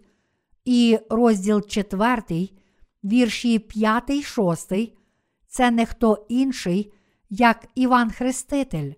[0.65, 2.49] і розділ 4,
[3.05, 4.73] вірші 5, 6,
[5.53, 6.93] це не хто інший,
[7.31, 8.93] як Іван Хреститель.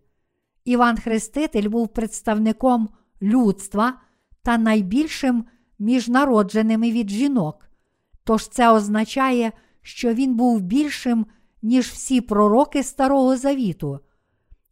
[0.65, 2.89] Іван Хреститель був представником
[3.23, 4.01] людства
[4.43, 5.45] та найбільшим
[5.79, 7.69] між народженими від жінок.
[8.25, 11.27] Тож це означає, що він був більшим,
[11.63, 14.01] ніж всі пророки Старого Завіту.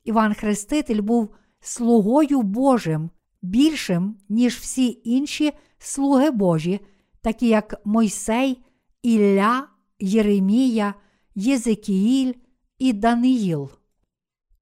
[0.04, 3.10] Іван Хреститель був слугою Божим,
[3.42, 6.80] більшим, ніж всі інші слуги Божі,
[7.20, 8.64] такі як Мойсей,
[9.02, 9.68] Ілля,
[9.98, 10.94] Єремія,
[11.34, 12.32] Єзекіїль
[12.78, 13.70] і Даниїл.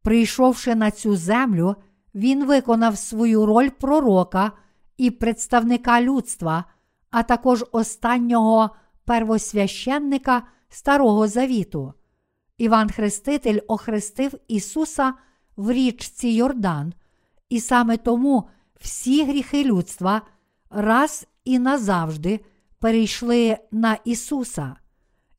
[0.03, 1.77] Прийшовши на цю землю,
[2.15, 4.53] він виконав свою роль пророка
[4.97, 6.65] і представника людства,
[7.11, 8.71] а також останнього
[9.05, 11.95] первосвященника Старого Завіту.
[12.59, 15.15] Іван Хреститель охрестив Ісуса
[15.57, 16.95] в річці Йордан,
[17.49, 18.49] і саме тому
[18.81, 20.23] всі гріхи людства
[20.71, 22.41] раз і назавжди
[22.79, 24.77] перейшли на Ісуса.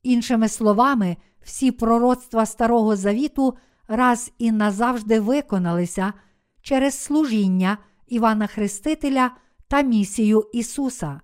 [0.04, 6.14] Іншими словами, всі пророцтва Старого Завіту раз і назавжди виконалися
[6.62, 9.32] через служіння Івана Хрестителя
[9.68, 11.22] та місію Ісуса.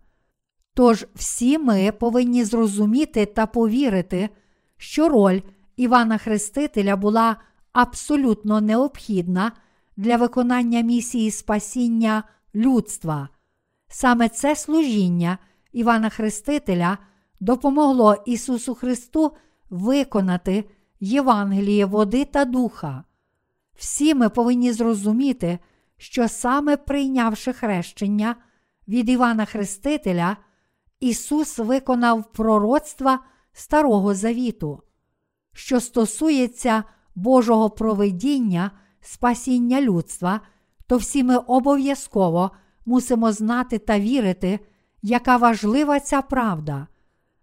[0.73, 4.29] Тож всі ми повинні зрозуміти та повірити,
[4.77, 5.41] що роль
[5.75, 7.35] Івана Хрестителя була
[7.73, 9.51] абсолютно необхідна
[9.97, 12.23] для виконання місії спасіння
[12.55, 13.29] людства.
[13.87, 15.37] Саме це служіння
[15.71, 16.97] Івана Хрестителя
[17.39, 19.31] допомогло Ісусу Христу
[19.69, 20.69] виконати
[20.99, 23.03] Євангеліє води та духа.
[23.75, 25.59] Всі ми повинні зрозуміти,
[25.97, 28.35] що саме прийнявши хрещення,
[28.87, 30.37] від Івана Хрестителя,
[30.99, 33.19] Ісус виконав пророцтва
[33.53, 34.81] Старого Завіту,
[35.53, 36.83] що стосується
[37.15, 38.71] Божого провидіння,
[39.01, 40.41] спасіння людства,
[40.87, 42.51] то всі ми обов'язково
[42.85, 44.59] мусимо знати та вірити,
[45.01, 46.87] яка важлива ця правда.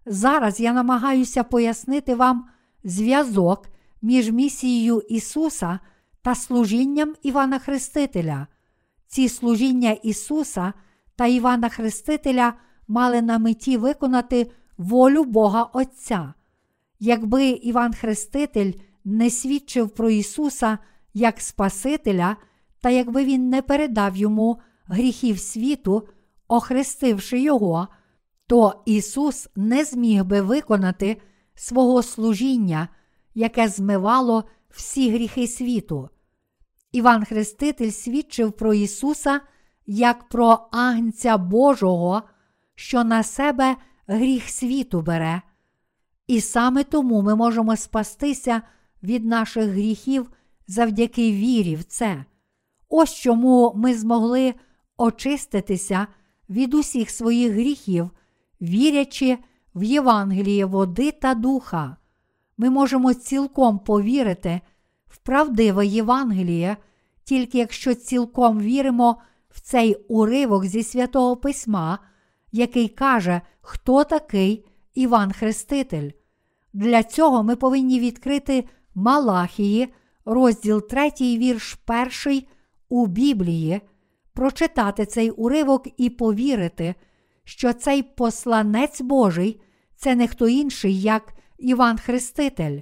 [0.05, 2.45] Зараз я намагаюся пояснити вам
[2.83, 3.67] зв'язок
[4.01, 5.79] між місією Ісуса
[6.21, 8.47] та служінням Івана Хрестителя.
[9.07, 10.73] Ці служіння Ісуса
[11.15, 12.53] та Івана Хрестителя
[12.87, 16.33] мали на меті виконати волю Бога Отця.
[16.99, 18.73] Якби Іван Хреститель
[19.05, 20.77] не свідчив про Ісуса
[21.13, 22.37] як Спасителя,
[22.81, 26.07] та якби Він не передав йому гріхів світу,
[26.47, 27.87] охрестивши Його,
[28.47, 31.21] то Ісус не зміг би виконати
[31.55, 32.87] свого служіння,
[33.33, 36.09] яке змивало всі гріхи світу.
[36.91, 39.41] Іван Хреститель свідчив про Ісуса
[39.85, 42.21] як про Агнця Божого,
[42.75, 43.75] що на себе
[44.07, 45.41] гріх світу бере.
[46.27, 48.61] І саме тому ми можемо спастися
[49.03, 50.31] від наших гріхів
[50.67, 52.25] завдяки вірі в це.
[52.89, 54.53] Ось чому ми змогли
[54.97, 56.07] очиститися
[56.49, 58.09] від усіх своїх гріхів,
[58.61, 59.37] вірячи
[59.75, 61.97] в Євангеліє води та духа.
[62.57, 64.61] Ми можемо цілком повірити
[65.07, 66.77] в правдиве Євангеліє,
[67.23, 69.17] тільки якщо цілком віримо
[69.49, 71.99] в цей уривок зі святого Письма,
[72.51, 76.11] який каже, хто такий Іван Хреститель.
[76.73, 78.63] Для цього ми повинні відкрити
[78.95, 79.93] Малахії,
[80.25, 81.77] розділ 3, вірш
[82.25, 82.43] 1
[82.89, 83.81] у Біблії,
[84.33, 86.95] прочитати цей уривок і повірити,
[87.45, 89.61] що цей посланець Божий
[89.95, 92.79] це не хто інший, як Іван Хреститель.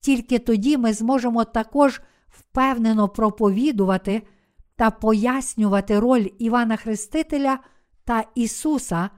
[0.00, 4.22] Тільки тоді ми зможемо також впевнено проповідувати
[4.76, 7.58] та пояснювати роль Івана Хрестителя
[8.04, 9.10] та Ісуса,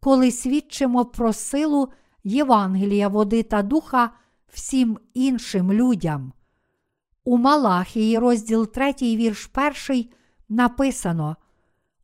[0.00, 1.88] коли свідчимо про силу
[2.24, 4.10] Євангелія, води та духа
[4.52, 6.32] всім іншим людям.
[7.24, 9.50] У Малахії, розділ 3, вірш
[9.88, 10.04] 1,
[10.48, 11.36] написано: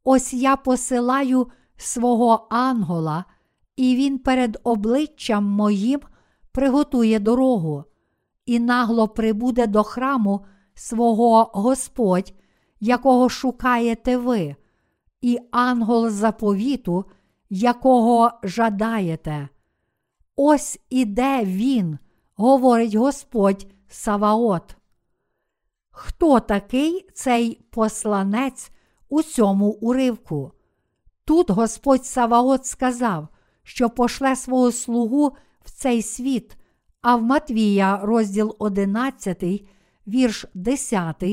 [0.04, 3.24] Ось я посилаю свого ангола,
[3.76, 6.00] і він перед обличчям моїм
[6.52, 7.84] приготує дорогу,
[8.46, 12.34] і нагло прибуде до храму свого Господь,
[12.80, 14.56] якого шукаєте ви,
[15.20, 17.04] і ангел заповіту,
[17.50, 19.48] якого жадаєте.
[20.36, 21.98] Ось іде він,
[22.34, 24.76] говорить Господь Саваот.
[25.90, 28.70] Хто такий цей посланець
[29.08, 30.52] у цьому уривку?
[31.30, 33.28] Тут Господь Саваот сказав,
[33.62, 36.56] що пошле свого слугу в цей світ,
[37.02, 39.44] а в Матвія, розділ 11,
[40.06, 41.24] вірш 10,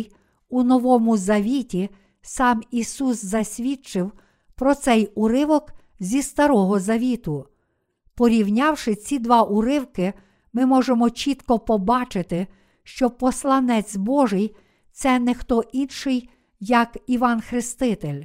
[0.49, 1.89] у Новому Завіті
[2.21, 4.11] сам Ісус засвідчив
[4.55, 7.45] про цей уривок зі Старого Завіту.
[8.15, 10.13] Порівнявши ці два уривки,
[10.53, 12.47] ми можемо чітко побачити,
[12.83, 14.55] що посланець Божий
[14.91, 16.29] це не хто інший,
[16.59, 18.23] як Іван Хреститель.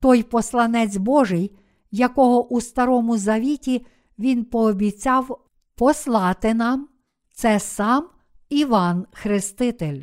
[0.00, 1.58] Той посланець Божий,
[1.90, 3.86] якого у Старому Завіті
[4.18, 5.40] він пообіцяв
[5.74, 6.88] послати нам,
[7.32, 8.08] це сам
[8.48, 10.02] Іван Хреститель.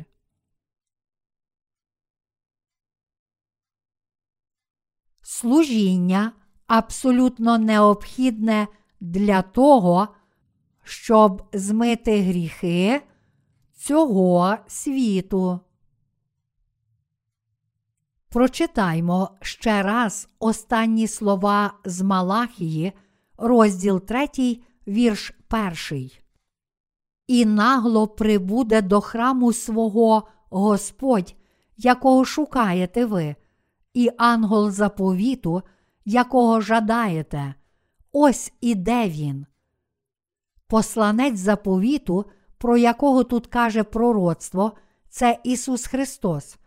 [5.22, 6.32] Служіння
[6.66, 8.68] абсолютно необхідне
[9.00, 10.08] для того,
[10.84, 13.02] щоб змити гріхи
[13.76, 15.60] цього світу.
[18.34, 22.92] Прочитаймо ще раз останні слова з Малахії,
[23.38, 24.28] розділ 3,
[24.88, 25.32] вірш
[25.90, 26.10] 1.
[27.26, 31.34] І нагло прибуде до храму свого Господь,
[31.76, 33.36] якого шукаєте ви,
[33.92, 35.62] і ангел заповіту,
[36.04, 37.54] якого жадаєте.
[38.12, 39.46] Ось іде він.
[40.66, 42.24] Посланець заповіту,
[42.58, 44.72] про якого тут каже пророцтво,
[45.08, 46.58] це Ісус Христос.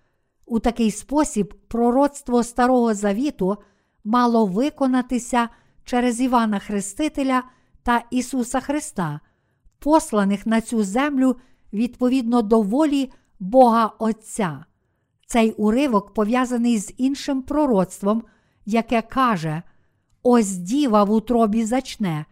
[0.48, 3.58] У такий спосіб пророцтво Старого Завіту
[4.04, 5.50] мало виконатися
[5.84, 7.44] через Івана Хрестителя
[7.84, 9.20] та Ісуса Христа,
[9.80, 11.36] посланих на цю землю
[11.74, 14.66] відповідно до волі Бога Отця.
[15.26, 18.24] Цей уривок пов'язаний з іншим пророцтвом,
[18.66, 19.62] яке каже:
[20.24, 22.26] Ось діва в утробі зачне,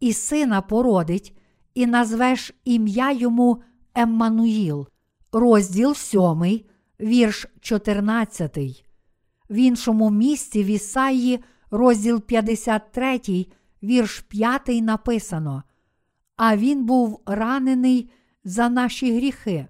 [0.00, 1.36] і сина породить,
[1.74, 3.62] і назвеш ім'я йому
[3.94, 4.86] Еммануїл,
[5.32, 6.60] розділ 7,
[7.00, 8.84] вірш 14.
[9.50, 13.46] В іншому місці в Ісаї, розділ 53,
[13.82, 15.62] вірш 5 написано:
[16.36, 18.10] А він був ранений
[18.44, 19.66] за наші гріхи,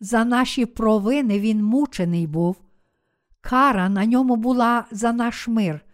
[0.00, 2.56] за наші провини він мучений був.
[3.40, 5.84] Кара на ньому була за наш мир,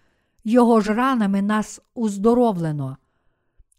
[0.46, 2.96] Його ж ранами нас уздоровлено.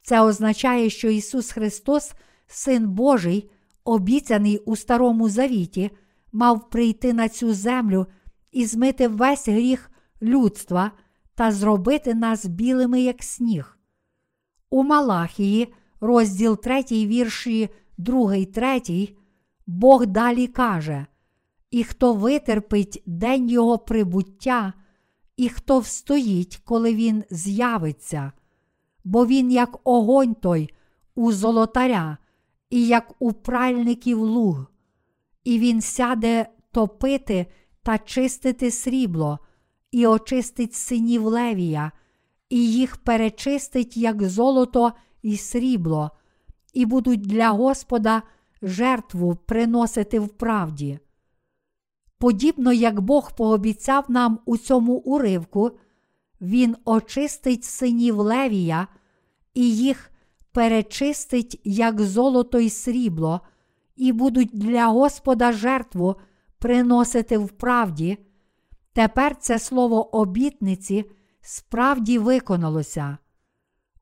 [0.01, 2.13] Це означає, що Ісус Христос,
[2.47, 3.49] Син Божий,
[3.83, 5.91] обіцяний у Старому Завіті,
[6.35, 8.07] мав прийти на цю землю
[8.51, 10.91] і змити весь гріх людства
[11.35, 13.77] та зробити нас білими, як сніг.
[14.69, 19.09] У Малахії, розділ 3, вірші 2, 3,
[19.67, 21.05] Бог далі каже:
[21.71, 24.73] І хто витерпить день Його прибуття,
[25.37, 28.31] і хто встоїть, коли Він з'явиться,
[29.03, 30.69] бо Він, як огонь той
[31.15, 32.17] у золотаря,
[32.69, 34.65] і як у пральників луг,
[35.45, 37.45] і він сяде топити
[37.83, 39.39] та чистити срібло,
[39.91, 41.91] і очистить синів Левія,
[42.49, 46.11] і їх перечистить, як золото і срібло,
[46.73, 48.21] і будуть для Господа
[48.61, 50.99] жертву приносити в правді.
[52.17, 55.71] Подібно як Бог пообіцяв нам у цьому уривку,
[56.41, 58.87] Він очистить синів Левія
[59.53, 60.11] і їх
[60.51, 63.41] перечистить, як золото й срібло,
[63.95, 66.15] і будуть для Господа жертву
[66.59, 68.17] приносити в правді.
[68.93, 71.05] Тепер це слово обітниці
[71.41, 73.17] справді виконалося.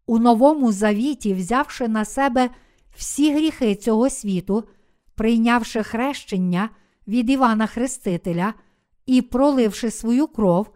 [0.06, 2.50] У Новому Завіті, взявши на себе
[2.96, 4.64] всі гріхи цього світу,
[5.16, 6.70] прийнявши хрещення
[7.08, 8.54] від Івана Хрестителя
[9.06, 10.70] і проливши свою кров,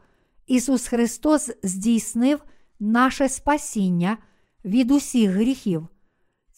[0.47, 2.43] Ісус Христос здійснив
[2.79, 4.17] наше спасіння
[4.65, 5.87] від усіх гріхів.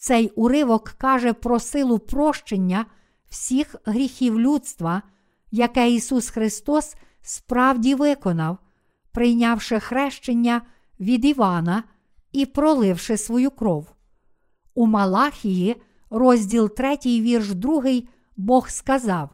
[0.02, 2.86] Цей уривок каже про силу прощення
[3.28, 5.02] всіх гріхів людства,
[5.50, 8.58] яке Ісус Христос справді виконав,
[9.12, 10.62] прийнявши хрещення
[11.00, 11.84] від Івана
[12.32, 13.92] і проливши свою кров.
[14.74, 17.82] У Малахії, розділ 3, вірш 2,
[18.36, 19.30] Бог сказав: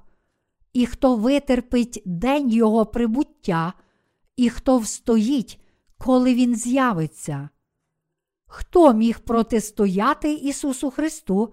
[0.73, 3.73] І хто витерпить день Його прибуття,
[4.37, 5.61] і хто встоїть,
[5.99, 7.49] коли Він з'явиться.
[8.47, 11.53] Хто міг протистояти Ісусу Христу,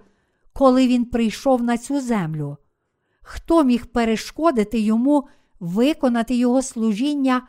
[0.53, 2.57] коли Він прийшов на цю землю?
[3.21, 5.27] Хто міг перешкодити йому
[5.59, 7.47] виконати Його служіння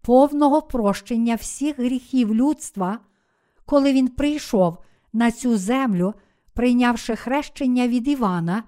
[0.00, 2.98] повного прощення всіх гріхів людства,
[3.64, 4.78] коли він прийшов
[5.12, 6.14] на цю землю,
[6.54, 8.62] прийнявши хрещення від Івана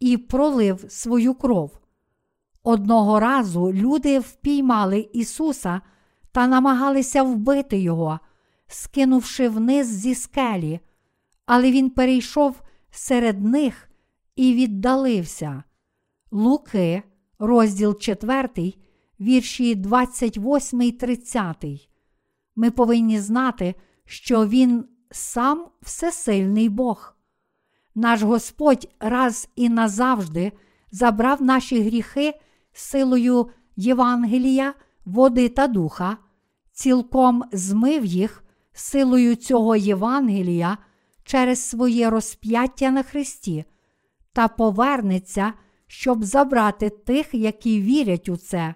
[0.00, 1.78] і пролив свою кров?
[2.62, 5.80] Одного разу люди впіймали Ісуса
[6.32, 8.20] та намагалися вбити Його
[8.74, 10.80] скинувши вниз зі скелі,
[11.46, 13.88] але він перейшов серед них
[14.36, 15.62] і віддалився.
[16.30, 17.02] Луки,
[17.38, 18.74] розділ 4,
[19.20, 21.64] вірші 28, 30.
[22.56, 27.16] Ми повинні знати, що Він сам всесильний Бог.
[27.94, 30.52] Наш Господь раз і назавжди
[30.90, 32.34] забрав наші гріхи
[32.72, 36.16] силою Євангелія, води та духа,
[36.72, 40.78] цілком змив їх силою цього Євангелія
[41.24, 43.64] через своє розп'яття на Христі,
[44.32, 45.52] та повернеться,
[45.86, 48.74] щоб забрати тих, які вірять у це.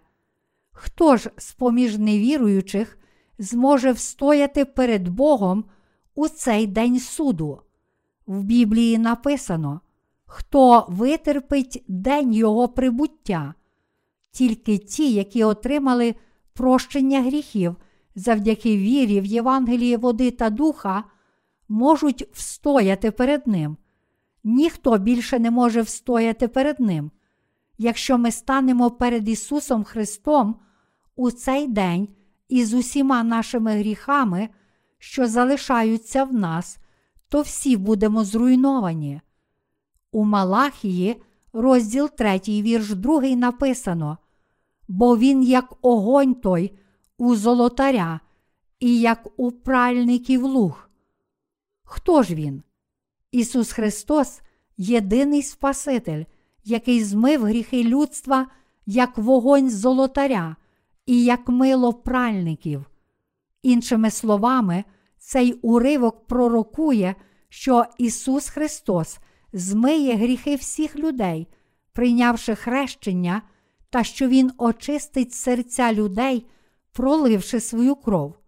[0.72, 2.98] Хто ж з поміж невіруючих
[3.38, 5.64] зможе встояти перед Богом
[6.14, 7.60] у цей день суду?
[8.26, 9.80] В Біблії написано,
[10.26, 13.54] хто витерпить день Його прибуття,
[14.30, 16.14] тільки ті, які отримали
[16.52, 17.76] прощення гріхів
[18.16, 21.04] завдяки вірі в Євангелії води та духа,
[21.68, 23.76] можуть встояти перед Ним.
[24.44, 27.10] Ніхто більше не може встояти перед Ним.
[27.78, 30.56] Якщо ми станемо перед Ісусом Христом
[31.16, 32.08] у цей день
[32.48, 34.48] із усіма нашими гріхами,
[34.98, 36.78] що залишаються в нас,
[37.28, 39.20] то всі будемо зруйновані.
[40.12, 44.18] У Малахії, розділ 3, вірш 2 написано:
[44.88, 46.78] Бо він, як огонь той,
[47.18, 48.20] у золотаря
[48.80, 50.90] і як у пральників луг.
[51.84, 52.62] Хто ж він?
[53.32, 54.40] Ісус Христос
[54.76, 56.24] єдиний Спаситель,
[56.64, 58.46] який змив гріхи людства
[58.86, 60.56] як вогонь золотаря
[61.06, 62.84] і як мило пральників.
[63.62, 64.84] Іншими словами,
[65.18, 67.14] цей уривок пророкує,
[67.48, 69.18] що Ісус Христос
[69.52, 71.48] змиє гріхи всіх людей,
[71.92, 73.42] прийнявши хрещення,
[73.90, 76.46] та що Він очистить серця людей
[76.96, 78.38] проливши свою кров.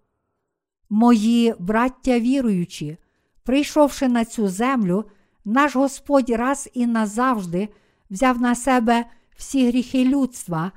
[0.90, 2.96] Мої браття віруючі,
[3.42, 5.04] прийшовши на цю землю,
[5.44, 7.68] наш Господь раз і назавжди
[8.10, 9.04] взяв на себе
[9.36, 10.72] всі гріхи людства,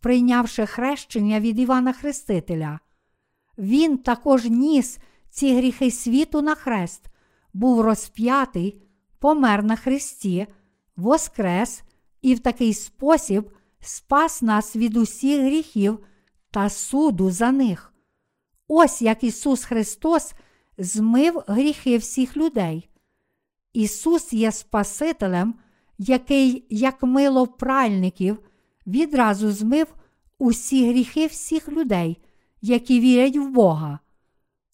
[0.00, 2.78] прийнявши хрещення від Івана Хрестителя.
[3.58, 4.98] Він також ніс
[5.30, 7.02] ці гріхи світу на хрест,
[7.54, 8.82] був розп'ятий,
[9.18, 10.46] помер на хресті,
[10.96, 11.82] воскрес
[12.22, 13.50] і в такий спосіб
[13.80, 15.98] спас нас від усіх гріхів
[16.56, 17.92] та суду за них.
[18.68, 20.34] Ось як Ісус Христос
[20.78, 22.88] змив гріхи всіх людей.
[23.72, 25.54] Ісус є Спасителем,
[25.98, 28.38] який, як мило пральників,
[28.86, 29.86] відразу змив
[30.38, 32.18] усі гріхи всіх людей,
[32.62, 33.98] які вірять в Бога.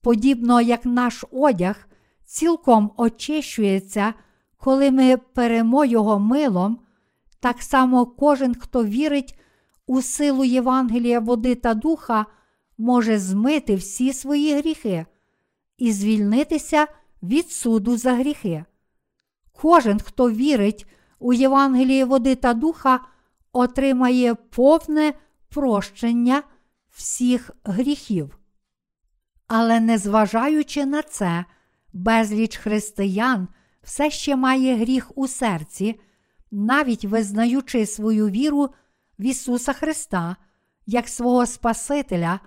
[0.03, 1.89] Подібно як наш одяг
[2.24, 4.14] цілком очищується,
[4.57, 6.78] коли ми перемо його милом,
[7.41, 9.39] так само кожен, хто вірить
[9.87, 12.26] у силу Євангелія води та духа,
[12.78, 15.07] може змити всі свої гріхи
[15.78, 16.87] і звільнитися
[17.22, 18.64] від суду за гріхи.
[19.53, 20.87] Кожен, хто вірить
[21.18, 23.01] у Євангеліє води та духа,
[23.53, 25.12] отримає повне
[25.49, 26.43] прощення
[26.91, 28.39] всіх гріхів.
[29.47, 31.45] Але незважаючи на це,
[31.93, 33.49] безліч християн
[33.83, 36.01] все ще має гріх у серці,
[36.51, 38.70] навіть визнаючи свою віру
[39.19, 40.37] в Ісуса Христа
[40.87, 42.41] як свого Спасителя,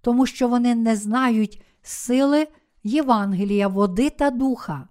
[0.00, 2.48] тому що вони не знають сили
[2.82, 4.88] Євангелія, води та духа.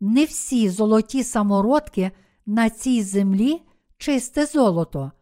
[0.00, 2.10] Не всі золоті самородки
[2.46, 3.62] на цій землі
[3.98, 5.12] чисте золото.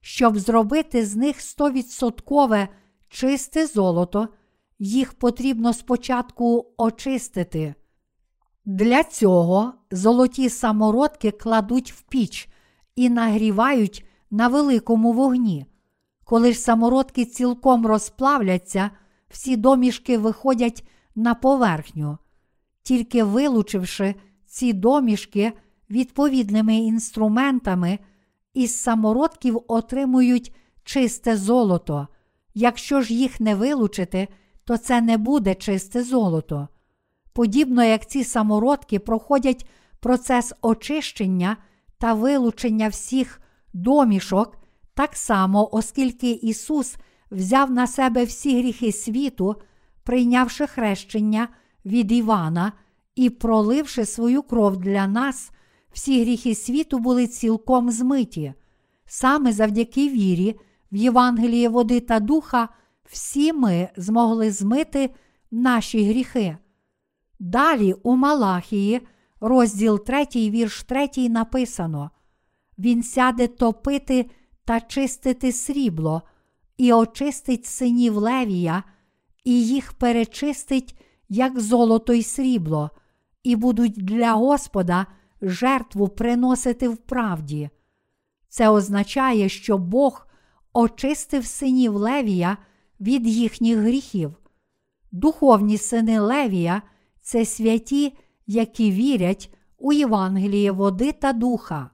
[0.00, 2.68] Щоб зробити з них стовідсоткове
[3.08, 4.28] чисте золото,
[4.78, 7.74] їх потрібно спочатку очистити.
[8.64, 12.48] Для цього золоті самородки кладуть в піч
[12.96, 15.66] і нагрівають на великому вогні.
[16.24, 18.90] Коли ж самородки цілком розплавляться,
[19.28, 22.18] всі домішки виходять на поверхню.
[22.82, 24.14] Тільки вилучивши
[24.46, 25.52] ці домішки
[25.90, 27.98] відповідними інструментами,
[28.54, 30.54] із самородків отримують
[30.84, 32.08] чисте золото.
[32.54, 34.28] Якщо ж їх не вилучити,
[34.64, 36.68] то це не буде чисте золото.
[37.32, 39.68] Подібно як ці самородки проходять
[40.00, 41.56] процес очищення
[41.98, 43.40] та вилучення всіх
[43.72, 44.58] домішок,
[44.94, 46.96] так само, оскільки Ісус
[47.30, 49.56] взяв на себе всі гріхи світу,
[50.02, 51.48] прийнявши хрещення
[51.84, 52.72] від Івана
[53.14, 55.50] і проливши свою кров для нас,
[55.92, 58.54] всі гріхи світу були цілком змиті.
[59.06, 60.60] Саме завдяки вірі,
[60.92, 62.68] в Євангеліє води та духа,
[63.04, 65.10] всі ми змогли змити
[65.50, 66.56] наші гріхи.
[67.38, 69.00] Далі у Малахії,
[69.40, 72.10] розділ 3, вірш 3 написано:
[72.80, 74.30] Він сяде топити
[74.64, 76.22] та чистити срібло,
[76.76, 78.82] і очистить синів Левія,
[79.44, 82.90] і їх перечистить, як золото й срібло,
[83.42, 85.06] і будуть для Господа
[85.42, 87.70] жертву приносити в правді.
[88.48, 90.26] Це означає, що Бог
[90.72, 92.56] очистив синів Левія
[93.00, 94.34] від їхніх гріхів.
[95.12, 96.82] Духовні сини Левія
[97.22, 98.16] це святі,
[98.46, 101.90] які вірять у Євангеліє води та духа.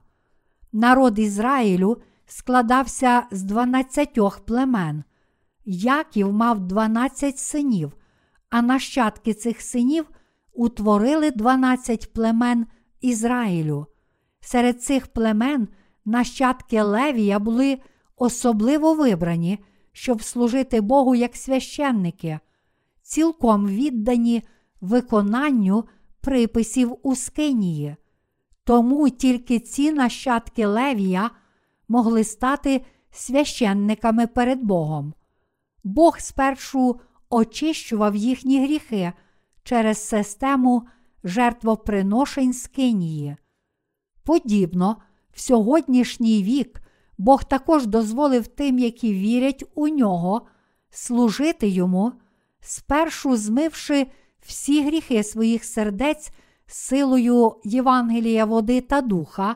[0.73, 5.03] Народ Ізраїлю складався з дванадцятьох племен.
[5.65, 7.93] Яків мав дванадцять синів,
[8.49, 10.05] а нащадки цих синів
[10.53, 12.65] утворили дванадцять племен
[13.01, 13.85] Ізраїлю.
[14.39, 15.67] Серед цих племен
[16.05, 17.77] нащадки Левія були
[18.15, 19.59] особливо вибрані,
[19.91, 22.39] щоб служити Богу як священники,
[23.01, 24.43] цілком віддані
[24.81, 25.83] виконанню
[26.21, 27.95] приписів у Скинії.
[28.67, 31.31] Тому тільки ці нащадки Левія
[31.87, 35.13] могли стати священниками перед Богом.
[35.83, 36.99] Бог спершу
[37.29, 39.13] очищував їхні гріхи
[39.63, 40.87] через систему
[41.23, 43.35] жертвоприношень Скинії.
[44.23, 44.97] Подібно,
[45.31, 46.81] в сьогоднішній вік
[47.17, 50.47] Бог також дозволив тим, які вірять у нього,
[50.89, 52.13] служити йому,
[52.59, 54.07] спершу змивши
[54.41, 56.31] всі гріхи своїх сердець
[56.67, 59.55] силою Євангелія води та духа,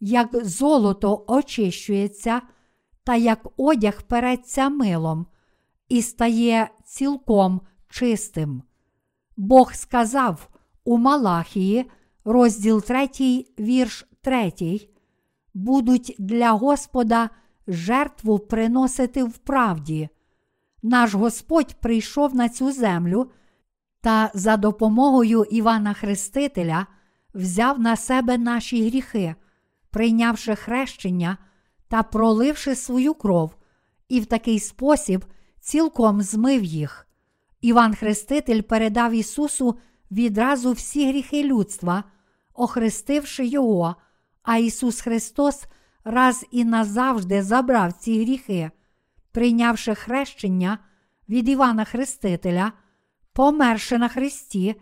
[0.00, 2.42] як золото очищується,
[3.04, 5.26] та як одяг переться милом,
[5.88, 8.62] і стає цілком чистим.
[9.36, 10.48] Бог сказав
[10.84, 11.90] у Малахії,
[12.24, 13.08] розділ 3,
[13.58, 14.52] вірш 3,
[15.54, 17.30] будуть для Господа
[17.66, 20.08] жертву приносити в правді.
[20.82, 23.30] Наш Господь прийшов на цю землю
[24.00, 26.86] та за допомогою Івана Хрестителя
[27.34, 29.34] взяв на себе наші гріхи,
[29.90, 31.36] прийнявши хрещення
[31.88, 33.56] та проливши свою кров,
[34.08, 35.24] і в такий спосіб
[35.60, 37.06] цілком змив їх.
[37.60, 39.78] Іван Хреститель передав Ісусу
[40.10, 42.04] відразу всі гріхи людства,
[42.54, 43.96] охрестивши Його,
[44.42, 45.66] а Ісус Христос
[46.04, 48.70] раз і назавжди забрав ці гріхи,
[49.32, 50.78] прийнявши хрещення
[51.28, 52.72] від Івана Хрестителя,
[53.38, 54.74] померши на Христі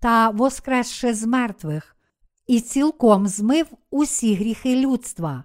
[0.00, 1.96] та воскресши з мертвих,
[2.46, 5.44] і цілком змив усі гріхи людства.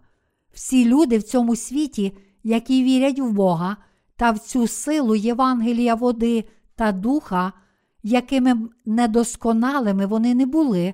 [0.53, 3.77] Всі люди в цьому світі, які вірять в Бога
[4.15, 6.43] та в цю силу Євангелія води
[6.75, 7.53] та духа,
[8.03, 10.93] якими недосконалими вони не були,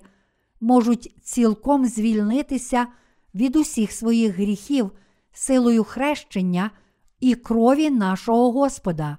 [0.62, 2.88] можуть цілком звільнитися
[3.36, 4.92] від усіх своїх гріхів
[5.34, 6.72] силою хрещення
[7.20, 9.18] і крові нашого Господа.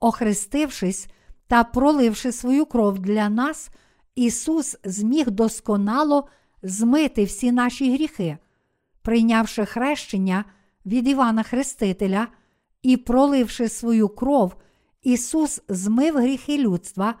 [0.00, 1.08] Охрестившись
[1.48, 3.70] та проливши свою кров для нас,
[4.14, 6.28] Ісус зміг досконало
[6.62, 8.38] змити всі наші гріхи,
[9.02, 10.44] прийнявши хрещення
[10.86, 12.28] від Івана Хрестителя
[12.82, 14.56] і проливши свою кров,
[15.02, 17.14] Ісус змив гріхи людства,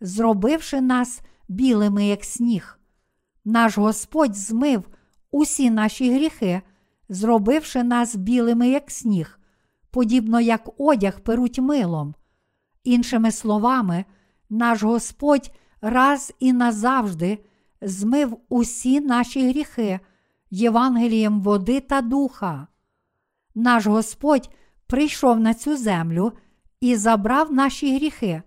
[0.00, 2.78] зробивши нас білими, як сніг.
[3.44, 4.88] Наш Господь змив
[5.30, 6.62] усі наші гріхи,
[7.08, 9.40] зробивши нас білими, як сніг,
[9.90, 12.14] подібно як одяг перуть милом.
[12.84, 14.04] Іншими словами,
[14.50, 17.38] наш Господь раз і назавжди
[17.80, 20.00] змив усі наші гріхи
[20.50, 22.66] Євангелієм води та духа.
[23.54, 24.50] Наш Господь
[24.86, 26.32] прийшов на цю землю
[26.80, 28.42] і забрав наші гріхи,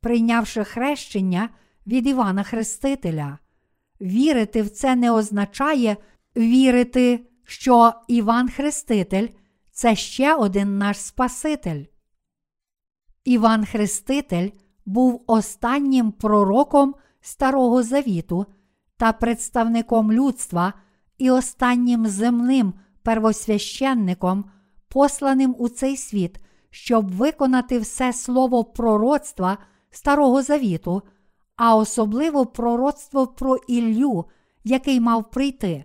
[0.00, 1.48] прийнявши хрещення
[1.86, 3.38] від Івана Хрестителя.
[4.00, 5.96] Вірити в це не означає
[6.36, 9.28] вірити, що Іван Хреститель
[9.70, 11.84] це ще один наш Спаситель.
[13.26, 14.50] Іван Хреститель
[14.86, 18.46] був останнім пророком Старого Завіту
[18.96, 20.72] та представником людства
[21.18, 24.44] і останнім земним первосвященником,
[24.88, 29.58] посланим у цей світ, щоб виконати все слово пророцтва
[29.90, 31.02] Старого Завіту,
[31.56, 34.24] а особливо пророцтво про Іллю,
[34.64, 35.84] який мав прийти.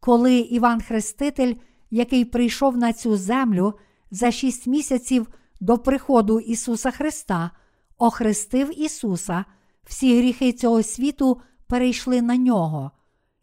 [0.00, 1.54] Коли Іван Хреститель,
[1.90, 3.74] який прийшов на цю землю
[4.10, 5.28] за шість місяців
[5.60, 7.50] до приходу Ісуса Христа,
[7.98, 9.44] охрестив Ісуса,
[9.84, 12.90] всі гріхи цього світу перейшли на нього.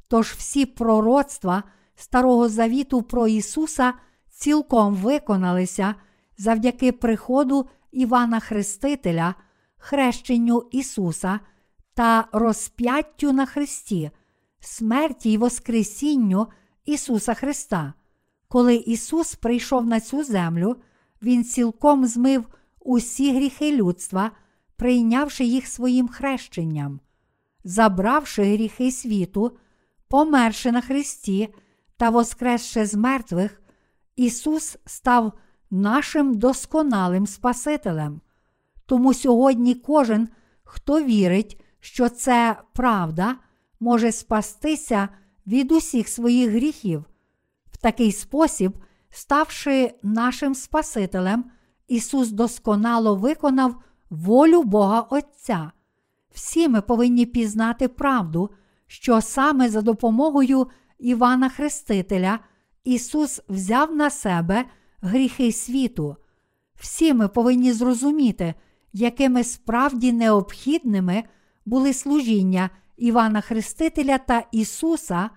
[0.07, 1.63] Тож всі пророцтва
[1.95, 3.93] Старого Завіту про Ісуса
[4.29, 5.95] цілком виконалися
[6.37, 9.35] завдяки приходу Івана Хрестителя,
[9.77, 11.39] хрещенню Ісуса
[11.93, 14.11] та розп'яттю на Христі,
[14.59, 16.47] смерті й Воскресінню
[16.85, 17.93] Ісуса Христа.
[18.47, 20.75] Коли Ісус прийшов на цю землю,
[21.23, 22.45] Він цілком змив
[22.79, 24.31] усі гріхи людства,
[24.75, 26.99] прийнявши їх своїм хрещенням,
[27.63, 29.57] забравши гріхи світу,
[30.07, 31.49] померши на Христі
[31.97, 33.61] та воскресши з мертвих,
[34.15, 35.33] Ісус став
[35.71, 38.21] нашим досконалим Спасителем.
[38.85, 40.29] Тому сьогодні кожен,
[40.63, 43.35] хто вірить, що це правда,
[43.79, 45.09] може спастися
[45.47, 47.05] від усіх своїх гріхів.
[47.71, 48.77] В такий спосіб,
[49.13, 51.45] ставши нашим Спасителем,
[51.87, 53.75] Ісус досконало виконав
[54.09, 55.71] волю Бога Отця.
[56.33, 58.49] Всі ми повинні пізнати правду,
[58.87, 60.67] що саме за допомогою
[60.99, 62.39] Івана Хрестителя
[62.83, 64.65] Ісус взяв на себе
[65.01, 66.15] гріхи світу.
[66.75, 68.53] Всі ми повинні зрозуміти,
[68.93, 71.23] якими справді необхідними
[71.65, 75.29] були служіння Івана Хрестителя та Ісуса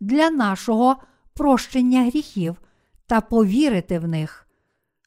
[0.00, 0.96] для нашого
[1.34, 2.56] прощення гріхів
[3.06, 4.48] та повірити в них.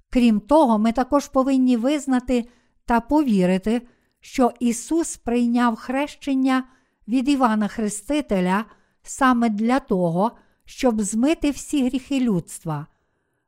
[0.10, 2.48] Крім того, ми також повинні визнати
[2.86, 3.82] та повірити,
[4.20, 6.64] що Ісус прийняв хрещення
[7.08, 8.66] від Івана Хрестителя
[9.04, 10.32] саме для того,
[10.66, 12.88] щоб змити всі гріхи людства.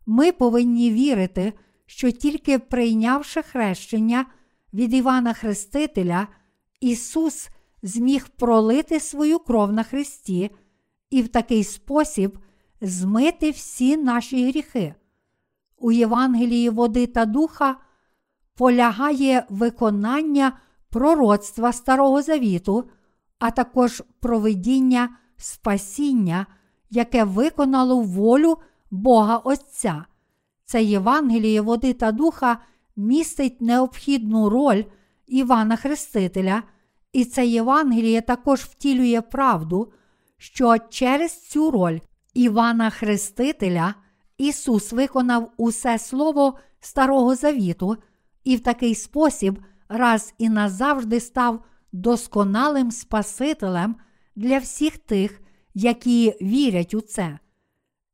[0.05, 1.53] Ми повинні вірити,
[1.85, 4.25] що тільки прийнявши хрещення
[4.73, 6.27] від Івана Хрестителя,
[6.79, 7.49] Ісус
[7.83, 10.51] зміг пролити свою кров на Христі
[11.09, 12.39] і в такий спосіб
[12.81, 14.95] змити всі наші гріхи.
[15.77, 17.75] У Євангелії води та духа
[18.55, 20.57] полягає виконання
[20.89, 22.89] пророцтва Старого Завіту,
[23.39, 26.45] а також провидіння спасіння,
[26.89, 28.57] яке виконало волю
[28.91, 30.05] Бога Отця.
[30.65, 32.57] Це Євангеліє води та духа
[32.95, 34.83] містить необхідну роль
[35.27, 36.63] Івана Хрестителя,
[37.13, 39.91] і це Євангеліє також втілює правду,
[40.37, 41.99] що через цю роль
[42.33, 43.95] Івана Хрестителя
[44.37, 47.97] Ісус виконав усе Слово Старого Завіту
[48.43, 49.59] і в такий спосіб
[49.89, 53.95] раз і назавжди став досконалим Спасителем
[54.35, 55.41] для всіх тих,
[55.73, 57.39] які вірять у це.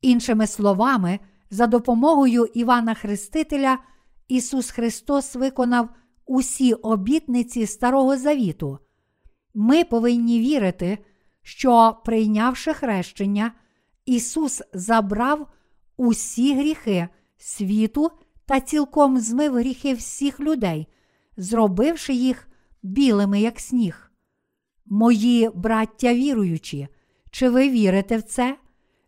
[0.01, 3.77] Іншими словами, за допомогою Івана Хрестителя
[4.27, 5.89] Ісус Христос виконав
[6.25, 8.79] усі обітниці Старого Завіту.
[9.53, 10.97] Ми повинні вірити,
[11.41, 13.51] що, прийнявши хрещення,
[14.05, 15.47] Ісус забрав
[15.97, 18.11] усі гріхи світу
[18.45, 20.87] та цілком змив гріхи всіх людей,
[21.37, 22.47] зробивши їх
[22.83, 24.11] білими, як сніг.
[24.85, 26.87] Мої браття віруючі,
[27.31, 28.57] чи ви вірите в це?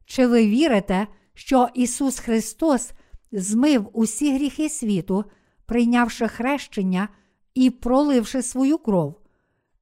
[0.05, 2.91] Чи ви вірите, що Ісус Христос
[3.31, 5.25] змив усі гріхи світу,
[5.65, 7.09] прийнявши хрещення
[7.53, 9.19] і проливши свою кров.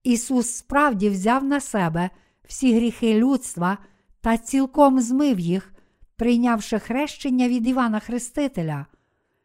[0.04, 2.10] Ісус справді взяв на себе
[2.48, 3.78] всі гріхи людства
[4.26, 5.74] та цілком змив їх,
[6.16, 8.86] прийнявши хрещення від Івана Хрестителя.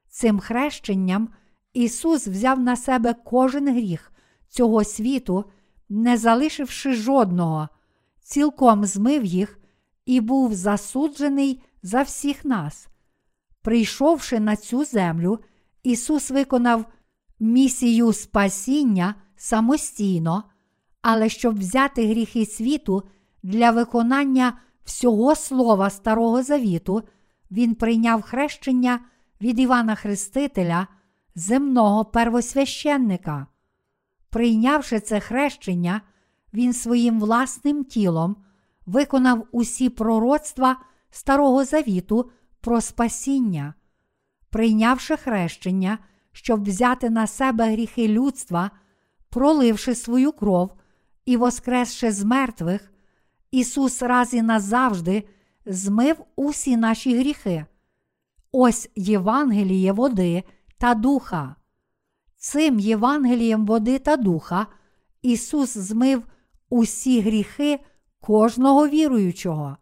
[0.09, 1.28] Цим хрещенням
[1.72, 4.12] Ісус взяв на себе кожен гріх
[4.49, 5.45] цього світу,
[5.89, 7.68] не залишивши жодного,
[8.22, 9.59] цілком змив їх
[10.07, 12.89] і був засуджений за всіх нас.
[13.62, 15.39] Прийшовши на цю землю,
[15.83, 16.85] Ісус виконав
[17.41, 20.45] місію спасіння самостійно,
[21.03, 23.03] але щоб взяти гріхи світу
[23.43, 24.59] для виконання
[24.91, 27.03] всього слова Старого Завіту,
[27.51, 29.01] Він прийняв хрещення
[29.41, 30.86] від Івана Хрестителя,
[31.34, 33.47] земного первосвященника.
[34.30, 36.01] Прийнявши це хрещення,
[36.55, 38.36] Він своїм власним тілом
[38.86, 40.76] виконав усі пророцтва
[41.11, 42.30] Старого Завіту
[42.61, 43.74] про спасіння.
[44.51, 45.99] Прийнявши хрещення,
[46.32, 48.70] щоб взяти на себе гріхи людства,
[49.28, 50.72] проливши свою кров
[51.24, 52.93] і воскресши з мертвих,
[53.51, 55.24] Ісус раз і назавжди
[55.66, 57.66] змив усі наші гріхи.
[58.53, 60.42] Ось Євангеліє води
[60.78, 61.57] та духа.
[62.36, 64.66] Цим Євангелієм води та духа
[65.22, 66.22] Ісус змив
[66.70, 67.80] усі гріхи
[68.20, 69.76] кожного віруючого.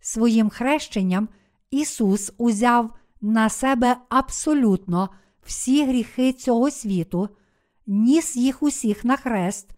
[0.00, 1.28] Своїм хрещенням
[1.70, 2.90] Ісус узяв
[3.20, 5.08] на себе абсолютно
[5.42, 7.28] всі гріхи цього світу,
[7.86, 9.70] ніс їх усіх на хрест,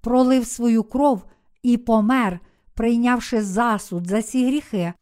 [0.00, 1.24] пролив свою кров
[1.62, 2.40] і помер,
[2.74, 4.92] прийнявши засуд за ці гріхи,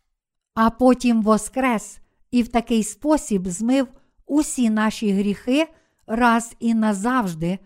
[0.55, 1.99] а потім воскрес
[2.31, 3.89] і в такий спосіб змив
[4.27, 5.67] усі наші гріхи
[6.07, 7.59] раз і назавжди,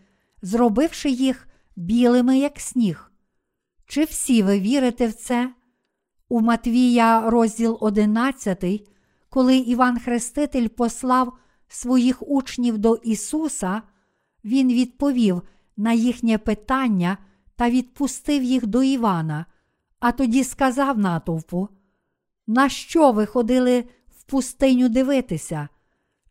[0.43, 3.13] зробивши їх білими, як сніг.
[3.87, 5.55] Чи всі ви вірите в це?
[6.29, 8.65] У Матвія, розділ 11,
[9.29, 11.39] коли Іван Хреститель послав
[11.69, 13.83] своїх учнів до Ісуса,
[14.45, 15.43] Він відповів
[15.77, 17.19] на їхнє питання
[17.57, 19.47] та відпустив їх до Івана,
[20.01, 21.69] а тоді сказав натовпу:
[22.47, 25.69] На що ви ходили в пустиню дивитися?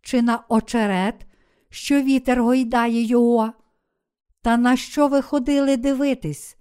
[0.01, 1.27] Чи на очерет,
[1.69, 3.53] що вітер гойдає його?
[4.41, 6.57] Та на що ви ходили дивитись?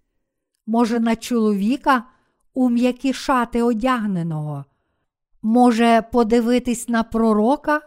[0.66, 2.05] Може, на чоловіка
[2.55, 4.64] у м'які шати одягненого?
[5.42, 7.80] Може, подивитись на пророка?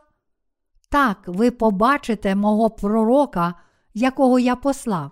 [0.90, 3.54] Так, ви побачите мого пророка,
[3.94, 5.12] якого я послав.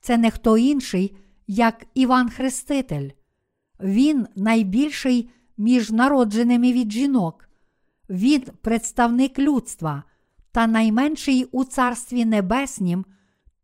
[0.00, 3.10] Це не хто інший, як Іван Хреститель.
[3.80, 7.48] Він найбільший між народженими від жінок.
[8.08, 10.02] Він представник людства,
[10.52, 13.04] та найменший у Царстві Небеснім,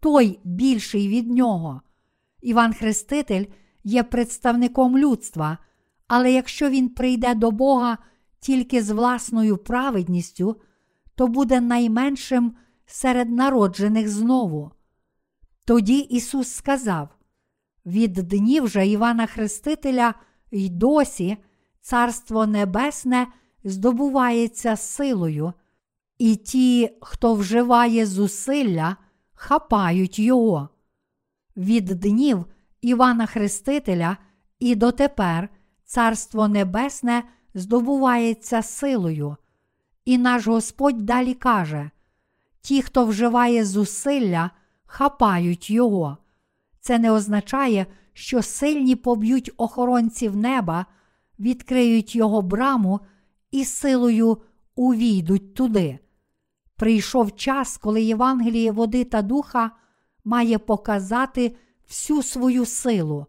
[0.01, 1.83] той більший від нього.
[2.43, 3.45] Іван Хреститель
[3.85, 5.59] є представником людства,
[6.09, 7.99] але якщо він прийде до Бога
[8.41, 10.61] тільки з власною праведністю,
[11.15, 12.57] то буде найменшим
[12.87, 14.71] серед народжених знову.
[15.65, 17.09] Тоді Ісус сказав:
[17.87, 20.15] від днів же Івана Хрестителя
[20.51, 21.37] й досі
[21.81, 23.27] Царство Небесне
[23.65, 25.53] здобувається силою,
[26.19, 28.97] і ті, хто вживає зусилля,
[29.35, 30.69] хапають його.
[31.57, 32.45] Від днів
[32.81, 34.17] Івана Хрестителя
[34.59, 35.49] і дотепер
[35.85, 37.23] Царство Небесне
[37.55, 39.37] здобувається силою.
[40.05, 41.91] І наш Господь далі каже:
[42.61, 44.51] ті, хто вживає зусилля,
[44.87, 46.19] хапають його.
[46.81, 50.87] Це не означає, що сильні поб'ють охоронців неба,
[51.39, 53.01] відкриють його браму
[53.51, 54.39] і силою
[54.77, 55.99] увійдуть туди.
[56.77, 59.71] Прийшов час, коли Євангеліє води та духа
[60.25, 61.57] має показати
[61.89, 63.27] всю свою силу.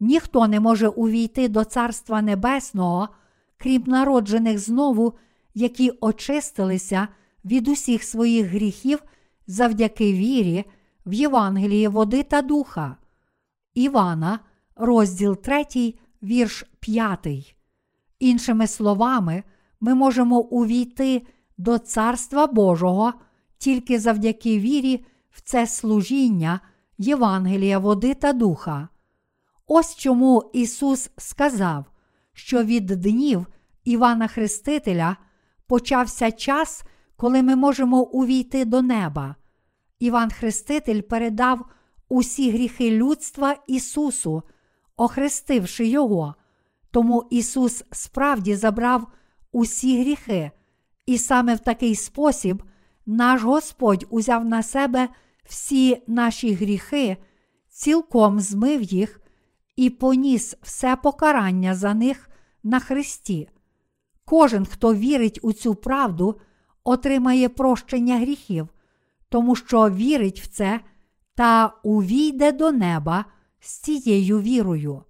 [0.00, 3.08] Ніхто не може увійти до Царства Небесного,
[3.56, 5.12] крім народжених знову,
[5.54, 7.08] які очистилися
[7.44, 9.02] від усіх своїх гріхів
[9.46, 10.64] завдяки вірі
[11.06, 12.96] в Євангеліє води та духа.
[13.74, 14.38] Івана,
[14.76, 17.56] розділ 3, вірш 5.
[18.18, 19.42] Іншими словами,
[19.80, 21.26] ми можемо увійти
[21.58, 23.12] до Царства Божого
[23.58, 26.60] тільки завдяки вірі в це служіння
[26.98, 28.88] Євангелія води та духа.
[29.66, 31.84] Ось чому Ісус сказав,
[32.32, 33.46] що від днів
[33.84, 35.16] Івана Хрестителя
[35.66, 36.84] почався час,
[37.16, 39.36] коли ми можемо увійти до неба.
[40.02, 41.66] Іван Хреститель передав
[42.08, 44.42] усі гріхи людства Ісусу,
[44.96, 46.34] охрестивши Його.
[46.90, 49.06] Тому Ісус справді забрав
[49.52, 50.50] усі гріхи,
[51.06, 52.62] і саме в такий спосіб
[53.06, 55.08] наш Господь узяв на себе
[55.44, 57.16] всі наші гріхи,
[57.68, 59.20] цілком змив їх
[59.76, 62.30] і поніс все покарання за них
[62.62, 63.48] на Христі.
[64.24, 66.40] Кожен, хто вірить у цю правду,
[66.84, 68.68] отримає прощення гріхів,
[69.32, 70.80] тому що вірить в це
[71.34, 73.24] та увійде до неба
[73.60, 75.02] з цією вірою.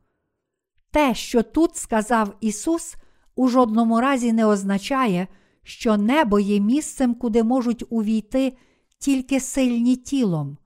[0.90, 2.96] Те, що тут сказав Ісус,
[3.36, 5.26] у жодному разі не означає,
[5.62, 8.56] що небо є місцем, куди можуть увійти
[8.98, 10.58] тільки сильні тілом.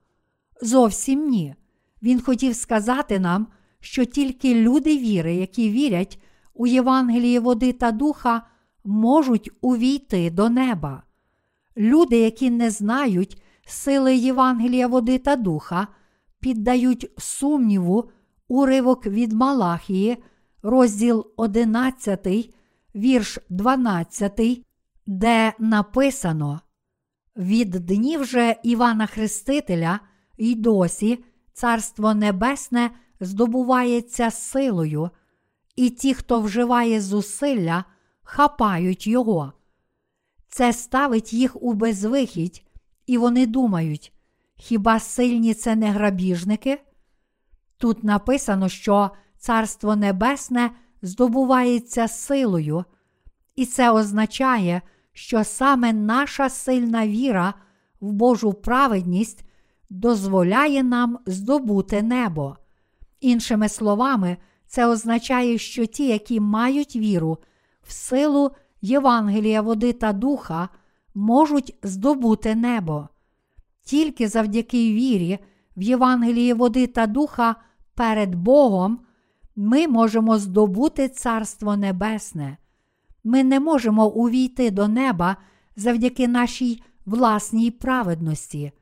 [0.62, 1.54] Зовсім ні.
[2.02, 3.46] Він хотів сказати нам,
[3.80, 6.20] що тільки люди віри, які вірять
[6.54, 8.46] у Євангеліє води та духа,
[8.84, 11.02] можуть увійти до неба.
[11.76, 15.86] Люди, які не знають сили Євангелія води та духа,
[16.40, 18.10] піддають сумніву
[18.48, 20.16] уривок від Малахії,
[20.62, 22.54] розділ 11,
[22.94, 24.40] вірш 12,
[25.06, 26.60] де написано:
[27.36, 30.00] Від днів же Івана Хрестителя
[30.38, 32.90] й досі Царство Небесне
[33.20, 35.10] здобувається силою,
[35.76, 37.84] і ті, хто вживає зусилля,
[38.22, 39.52] хапають його.
[40.48, 42.65] Це ставить їх у безвихідь,
[43.07, 44.12] і вони думають,
[44.57, 46.80] хіба сильні це не грабіжники?
[47.78, 50.70] Тут написано, що Царство Небесне
[51.02, 52.84] здобувається силою,
[53.57, 54.82] і це означає,
[55.12, 57.54] що саме наша сильна віра
[58.00, 59.44] в Божу праведність
[59.90, 62.57] дозволяє нам здобути небо.
[63.20, 64.36] Іншими словами,
[64.66, 67.38] це означає, що ті, які мають віру
[67.82, 68.50] в силу
[68.80, 70.68] Євангелія води та духа,
[71.16, 73.08] можуть здобути небо.
[73.82, 75.38] Тільки завдяки вірі
[75.76, 77.56] в Євангелії води та духа
[77.94, 78.98] перед Богом
[79.56, 82.56] ми можемо здобути Царство Небесне.
[83.24, 85.36] Ми не можемо увійти до неба
[85.76, 88.72] завдяки нашій власній праведності.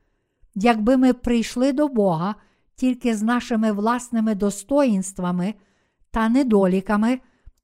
[0.55, 2.35] Якби ми прийшли до Бога
[2.75, 5.53] тільки з нашими власними достоїнствами
[6.11, 7.19] та недоліками,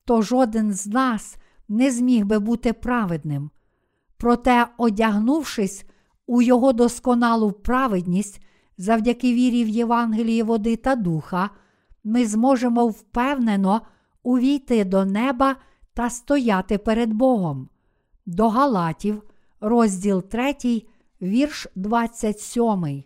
[0.06, 1.38] то жоден з нас
[1.70, 3.50] не зміг би бути праведним.
[4.22, 5.86] Проте, одягнувшись
[6.28, 8.42] у Його досконалу праведність
[8.78, 11.50] завдяки вірі в Євангелії води та духа,
[12.04, 13.82] ми зможемо впевнено
[14.24, 15.56] увійти до неба
[15.94, 17.70] та стояти перед Богом.
[18.26, 19.24] До Галатів,
[19.62, 20.56] розділ 3,
[21.22, 23.04] вірш 27.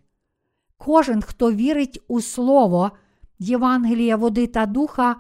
[0.78, 2.92] Кожен, хто вірить у Слово
[3.40, 5.16] Євангелія води та духа,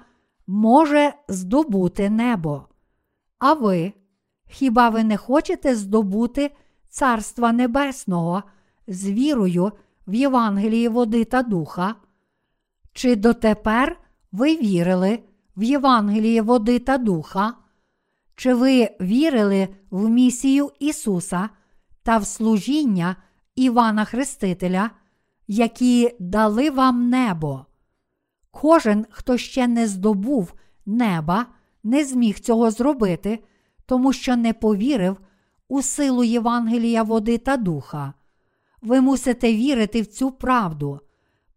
[0.48, 2.68] може здобути небо.
[3.40, 3.94] А ви,
[4.56, 6.52] хіба ви не хочете здобути
[6.90, 8.44] Царства Небесного
[8.88, 9.72] з вірою
[10.08, 11.96] в Євангелії води та духа?
[12.94, 14.00] Чи дотепер
[14.32, 15.20] ви вірили
[15.58, 17.54] в Євангеліє води та духа?
[18.36, 21.50] Чи ви вірили в місію Ісуса
[22.04, 23.16] та в служіння
[23.56, 24.92] Івана Хрестителя,
[25.48, 27.66] які дали вам небо?
[28.52, 30.54] Кожен, хто ще не здобув
[30.86, 31.46] неба,
[31.84, 33.40] не зміг цього зробити,
[33.86, 35.18] тому що не повірив
[35.68, 38.14] у силу Євангелія води та духа.
[38.82, 41.00] Ви мусите вірити в цю правду.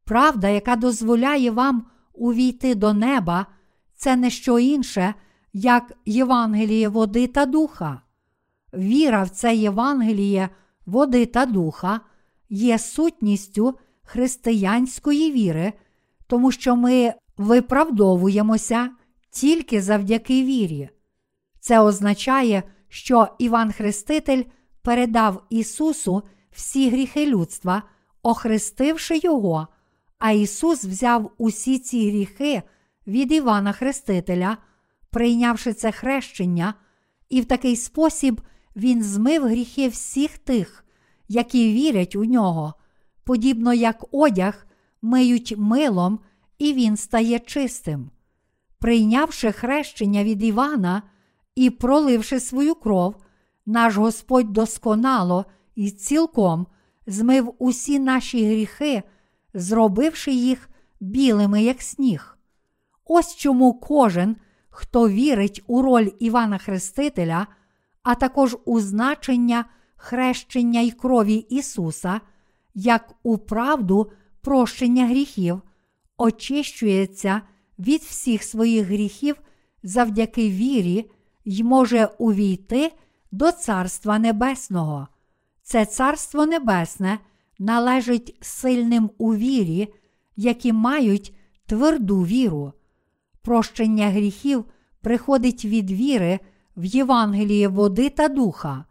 [0.05, 3.47] Правда, яка дозволяє вам увійти до неба,
[3.95, 5.15] це не що інше,
[5.53, 8.01] як Євангеліє води та духа.
[8.75, 10.49] Віра в це Євангеліє
[10.87, 12.01] води та духа
[12.49, 15.73] є сутністю християнської віри,
[16.27, 18.91] тому що ми виправдовуємося
[19.31, 20.89] тільки завдяки вірі.
[21.69, 24.43] Це означає, що Іван Хреститель
[24.83, 27.83] передав Ісусу всі гріхи людства,
[28.23, 29.69] охрестивши Його,
[30.19, 32.63] а Ісус взяв усі ці гріхи
[33.07, 34.57] від Івана Хрестителя,
[35.11, 36.75] прийнявши це хрещення,
[37.29, 38.41] і в такий спосіб
[38.77, 40.85] Він змив гріхи всіх тих,
[41.29, 42.75] які вірять у нього,
[43.25, 44.67] подібно як одяг
[45.03, 46.19] миють милом,
[46.59, 48.11] і він стає чистим.
[48.79, 51.03] Прийнявши хрещення від Івана
[51.59, 53.17] і проливши свою кров,
[53.67, 55.45] наш Господь досконало
[55.75, 56.67] і цілком
[57.07, 59.03] змив усі наші гріхи,
[59.55, 60.69] зробивши їх
[61.01, 62.39] білими, як сніг.
[63.05, 64.37] Ось чому кожен,
[64.69, 67.47] хто вірить у роль Івана Хрестителя,
[68.03, 69.65] а також у значення
[69.97, 72.21] хрещення й крові Ісуса,
[72.75, 75.63] як у правду прощення гріхів,
[76.17, 77.43] очищується
[77.79, 79.37] від всіх своїх гріхів
[79.83, 81.11] завдяки вірі
[81.49, 82.93] й може увійти
[83.33, 85.09] до Царства Небесного.
[85.63, 87.19] Це Царство Небесне
[87.59, 89.95] належить сильним у вірі,
[90.37, 91.35] які мають
[91.67, 92.73] тверду віру.
[93.43, 94.65] Прощення гріхів
[95.01, 96.41] приходить від віри
[96.77, 98.85] в Євангеліє води та духа.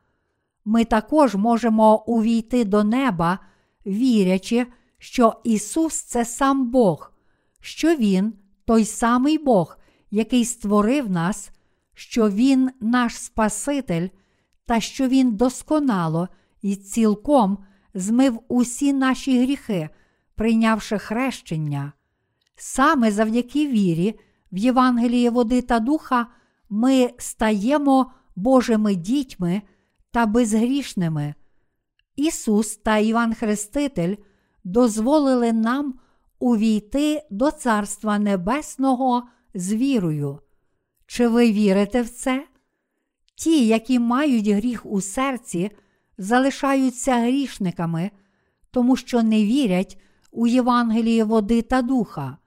[0.65, 3.39] Ми також можемо увійти до неба,
[3.85, 7.11] вірячи, що Ісус це сам Бог,
[7.59, 8.33] що Він
[8.65, 9.77] той самий Бог,
[10.11, 11.51] який створив нас,
[11.97, 14.07] що Він наш Спаситель,
[14.65, 16.27] та що Він досконало
[16.61, 17.57] і цілком
[17.93, 19.89] змив усі наші гріхи,
[20.35, 21.93] прийнявши хрещення.
[22.55, 24.19] Саме завдяки вірі
[24.51, 26.27] в Євангеліє води та духа
[26.69, 29.61] ми стаємо Божими дітьми
[30.11, 31.33] та безгрішними.
[32.15, 34.15] Ісус та Іван Хреститель
[34.63, 35.99] дозволили нам
[36.39, 39.23] увійти до Царства Небесного
[39.53, 40.39] з вірою.
[41.07, 42.47] Чи ви вірите в це?
[43.35, 45.71] Ті, які мають гріх у серці,
[46.17, 48.11] залишаються грішниками,
[48.71, 50.01] тому що не вірять
[50.31, 52.37] у Євангеліє води та духа.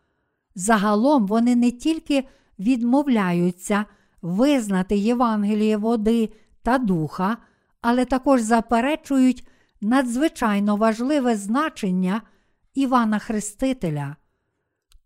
[0.54, 2.24] Загалом вони не тільки
[2.58, 3.84] відмовляються
[4.22, 6.32] визнати Євангеліє води
[6.62, 7.36] та духа,
[7.80, 9.48] але також заперечують
[9.80, 12.22] надзвичайно важливе значення
[12.74, 14.16] Івана Хрестителя.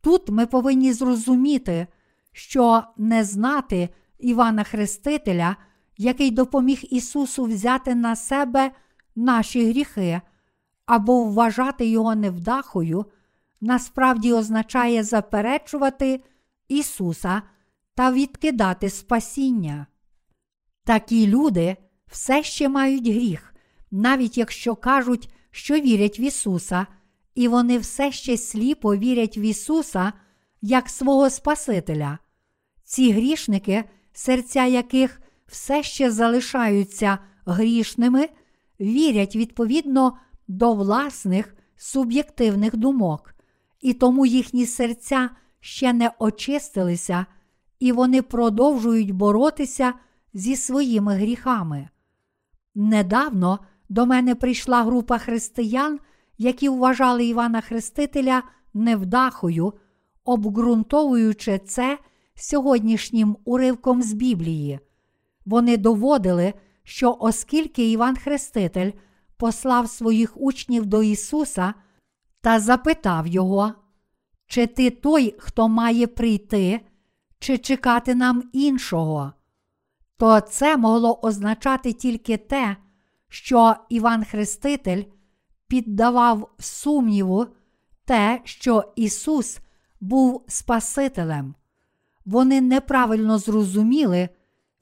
[0.00, 1.86] Тут ми повинні зрозуміти,
[2.34, 5.56] що не знати Івана Хрестителя,
[5.96, 8.70] який допоміг Ісусу взяти на себе
[9.16, 10.20] наші гріхи,
[10.86, 13.04] або вважати його невдахою,
[13.60, 16.20] насправді означає заперечувати
[16.68, 17.42] Ісуса
[17.94, 19.86] та відкидати спасіння.
[20.84, 21.76] Такі люди
[22.06, 23.54] все ще мають гріх,
[23.90, 26.86] навіть якщо кажуть, що вірять в Ісуса,
[27.34, 30.12] і вони все ще сліпо вірять в Ісуса
[30.62, 32.18] як свого Спасителя.
[32.84, 38.28] Ці грішники, серця яких все ще залишаються грішними,
[38.80, 40.18] вірять відповідно
[40.48, 43.34] до власних суб'єктивних думок,
[43.80, 45.30] і тому їхні серця
[45.60, 47.26] ще не очистилися,
[47.80, 49.94] і вони продовжують боротися
[50.34, 51.88] зі своїми гріхами.
[52.74, 53.58] Недавно
[53.88, 55.98] до мене прийшла група християн,
[56.38, 58.42] які вважали Івана Хрестителя
[58.74, 59.72] невдахою,
[60.24, 61.98] обґрунтовуючи це
[62.34, 64.80] сьогоднішнім уривком з Біблії.
[65.46, 68.92] Вони доводили, що оскільки Іван Хреститель
[69.36, 71.74] послав своїх учнів до Ісуса
[72.40, 73.72] та запитав його,
[74.46, 76.80] чи ти той, хто має прийти,
[77.38, 79.32] чи чекати нам іншого,
[80.16, 82.76] то це могло означати тільки те,
[83.28, 85.02] що Іван Хреститель
[85.68, 87.46] піддавав сумніву
[88.04, 89.58] те, що Ісус
[90.00, 91.54] був Спасителем.
[92.24, 94.28] Вони неправильно зрозуміли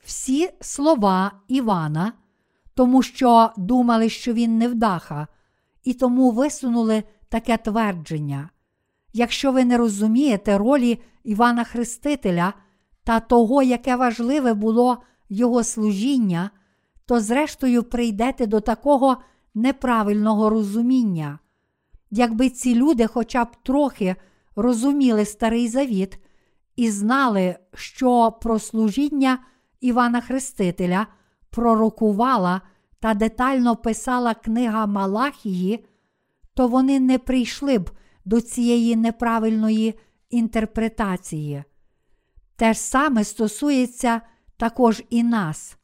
[0.04, 2.12] всі слова Івана,
[2.74, 5.26] тому що думали, що він невдаха,
[5.84, 8.50] і тому висунули таке твердження.
[9.12, 12.52] Якщо ви не розумієте ролі Івана Хрестителя
[13.04, 16.50] та того, яке важливе було його служіння,
[17.06, 19.16] то зрештою прийдете до такого
[19.54, 21.38] неправильного розуміння.
[22.10, 24.16] Якби ці люди хоча б трохи
[24.56, 26.18] розуміли Старий Завіт
[26.76, 29.38] і знали, що про служіння
[29.80, 31.06] Івана Хрестителя
[31.50, 32.60] пророкувала
[33.00, 35.84] та детально писала книга Малахії,
[36.54, 37.90] то вони не прийшли б
[38.24, 39.94] до цієї неправильної
[40.30, 41.64] інтерпретації.
[42.56, 44.20] Те ж саме стосується
[44.56, 45.76] також і нас.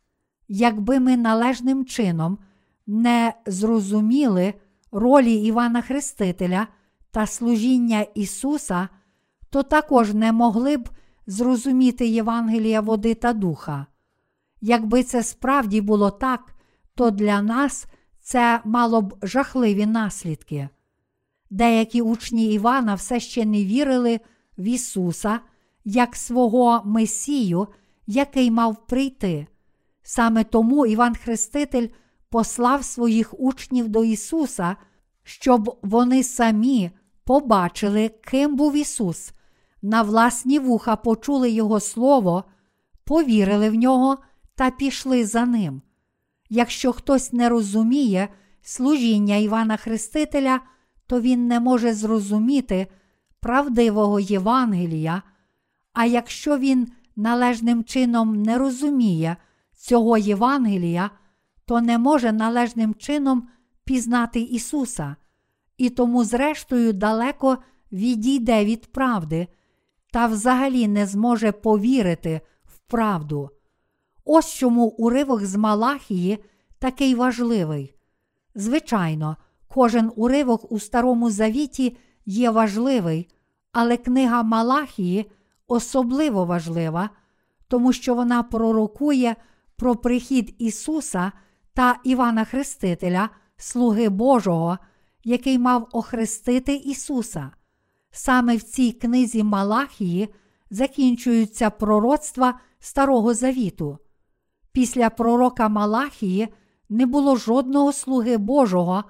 [0.48, 2.38] Якби ми належним чином
[2.86, 4.54] не зрозуміли
[4.92, 6.66] ролі Івана Хрестителя
[7.10, 8.88] та служіння Ісуса,
[9.50, 10.88] то також не могли б
[11.26, 13.86] зрозуміти Євангелія води та духа.
[14.60, 16.54] Якби це справді було так,
[16.94, 17.86] то для нас
[18.20, 20.68] це мало б жахливі наслідки.
[21.50, 24.20] Деякі учні Івана все ще не вірили
[24.58, 25.40] в Ісуса
[25.84, 27.68] як свого Месію,
[28.06, 29.46] який мав прийти.
[30.02, 31.88] Саме тому Іван Хреститель
[32.30, 34.76] послав своїх учнів до Ісуса,
[35.22, 36.90] щоб вони самі
[37.24, 39.32] побачили, ким був Ісус,
[39.82, 42.44] на власні вуха почули Його Слово,
[43.04, 44.18] повірили в нього
[44.54, 45.82] та пішли за ним.
[46.50, 48.28] Якщо хтось не розуміє
[48.62, 50.60] служіння Івана Хрестителя,
[51.06, 52.86] то він не може зрозуміти
[53.40, 55.22] правдивого Євангелія,
[55.92, 59.36] а якщо він належним чином не розуміє
[59.76, 61.10] цього Євангелія,
[61.64, 63.48] то не може належним чином
[63.84, 65.16] пізнати Ісуса,
[65.76, 67.58] і тому, зрештою, далеко
[67.92, 69.48] відійде від правди
[70.18, 73.50] та взагалі не зможе повірити в правду.
[74.24, 76.38] Ось чому уривок з Малахії
[76.78, 77.94] такий важливий.
[78.54, 79.36] Звичайно,
[79.68, 81.96] кожен уривок у Старому Завіті
[82.26, 83.28] є важливий,
[83.72, 85.30] але книга Малахії
[85.66, 87.10] особливо важлива,
[87.68, 89.36] тому що вона пророкує
[89.76, 91.32] про прихід Ісуса
[91.74, 94.78] та Івана Хрестителя, Слуги Божого,
[95.24, 97.50] який мав охрестити Ісуса.
[98.18, 100.28] Саме в цій книзі Малахії
[100.70, 103.98] закінчуються пророцтва Старого Завіту.
[104.72, 106.48] Після пророка Малахії
[106.88, 109.04] не було жодного слуги Божого,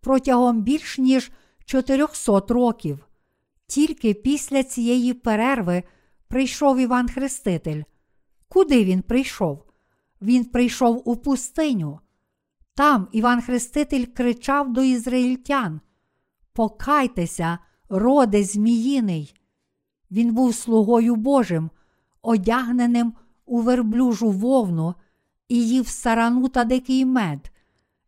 [0.00, 1.30] протягом більш ніж
[1.64, 3.06] 400 років.
[3.66, 5.82] Тільки після цієї перерви
[6.28, 7.82] прийшов Іван Хреститель.
[8.48, 9.64] Куди він прийшов?
[10.22, 12.00] Він прийшов у пустиню.
[12.74, 15.80] Там Іван Хреститель кричав до ізраїльтян:
[16.52, 17.58] Покайтеся,
[17.88, 19.34] роде Зміїний.
[20.10, 21.70] Він був слугою Божим,
[22.22, 23.12] одягненим
[23.46, 24.94] у верблюжу вовну
[25.48, 27.50] і їв сарану та дикий мед.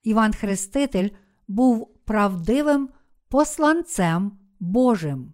[0.02, 1.08] Іван Хреститель
[1.48, 2.88] був правдивим
[3.28, 5.32] посланцем Божим.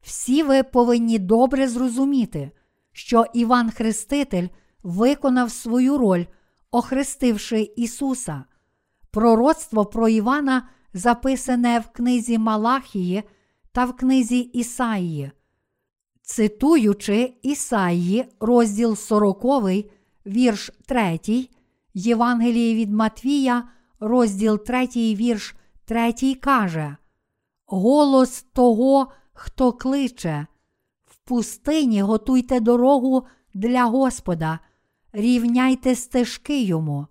[0.00, 2.50] Всі ви повинні добре зрозуміти,
[2.92, 4.48] що Іван Хреститель
[4.82, 6.24] виконав свою роль,
[6.70, 8.44] охрестивши Ісуса.
[9.10, 13.22] Пророцтво про Івана записане в книзі Малахії
[13.76, 15.30] та в книзі Ісаїї.
[16.22, 19.44] Цитуючи Ісаїї, розділ 40,
[20.26, 21.48] вірш 3,
[21.94, 23.68] Євангеліє від Матвія,
[24.00, 25.54] розділ 3, вірш
[25.84, 26.96] 3 каже:
[27.66, 30.46] Голос того, хто кличе,
[31.04, 34.58] в пустині готуйте дорогу для Господа,
[35.12, 37.06] рівняйте стежки йому.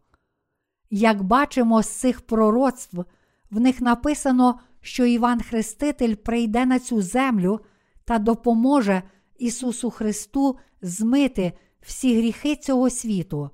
[0.89, 3.05] Як бачимо з цих пророцтв,
[3.51, 7.59] в них написано, що Іван Хреститель прийде на цю землю
[8.03, 9.03] та допоможе
[9.39, 13.49] Ісусу Христу змити всі гріхи цього світу.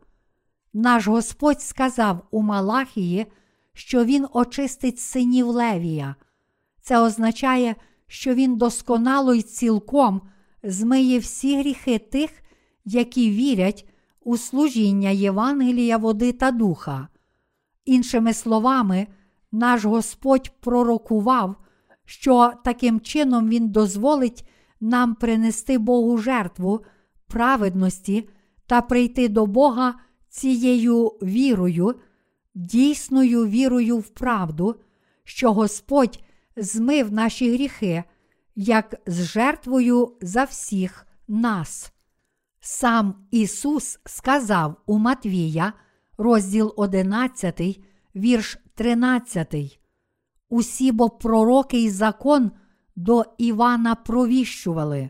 [0.74, 3.26] Наш Господь сказав у Малахії,
[3.74, 6.16] що Він очистить синів Левія.
[6.82, 7.76] Це означає,
[8.08, 10.22] що Він досконало й цілком
[10.64, 12.32] змиє всі гріхи тих,
[12.86, 13.90] які вірять
[14.24, 17.08] у служіння Євангелія, води та духа.
[17.86, 19.08] Іншими словами,
[19.52, 21.56] наш Господь пророкував,
[22.06, 24.50] що таким чином Він дозволить
[24.82, 26.86] нам принести Богу жертву
[27.28, 28.30] праведності
[28.68, 29.96] та прийти до Бога
[30.30, 31.96] цією вірою,
[32.56, 34.76] дійсною вірою в правду,
[35.24, 36.24] що Господь
[36.56, 38.04] змив наші гріхи,
[38.56, 41.94] як з жертвою за всіх нас.
[42.60, 45.74] Сам Ісус сказав у Матвія,
[46.18, 47.80] розділ 11,
[48.16, 49.80] вірш 13.
[50.50, 52.52] Усі бо пророки й закон
[52.96, 55.10] до Івана провіщували.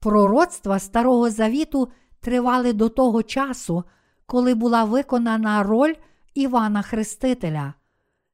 [0.00, 1.88] Пророцтва Старого Завіту
[2.20, 3.84] тривали до того часу,
[4.26, 5.94] коли була виконана роль
[6.34, 7.74] Івана Хрестителя.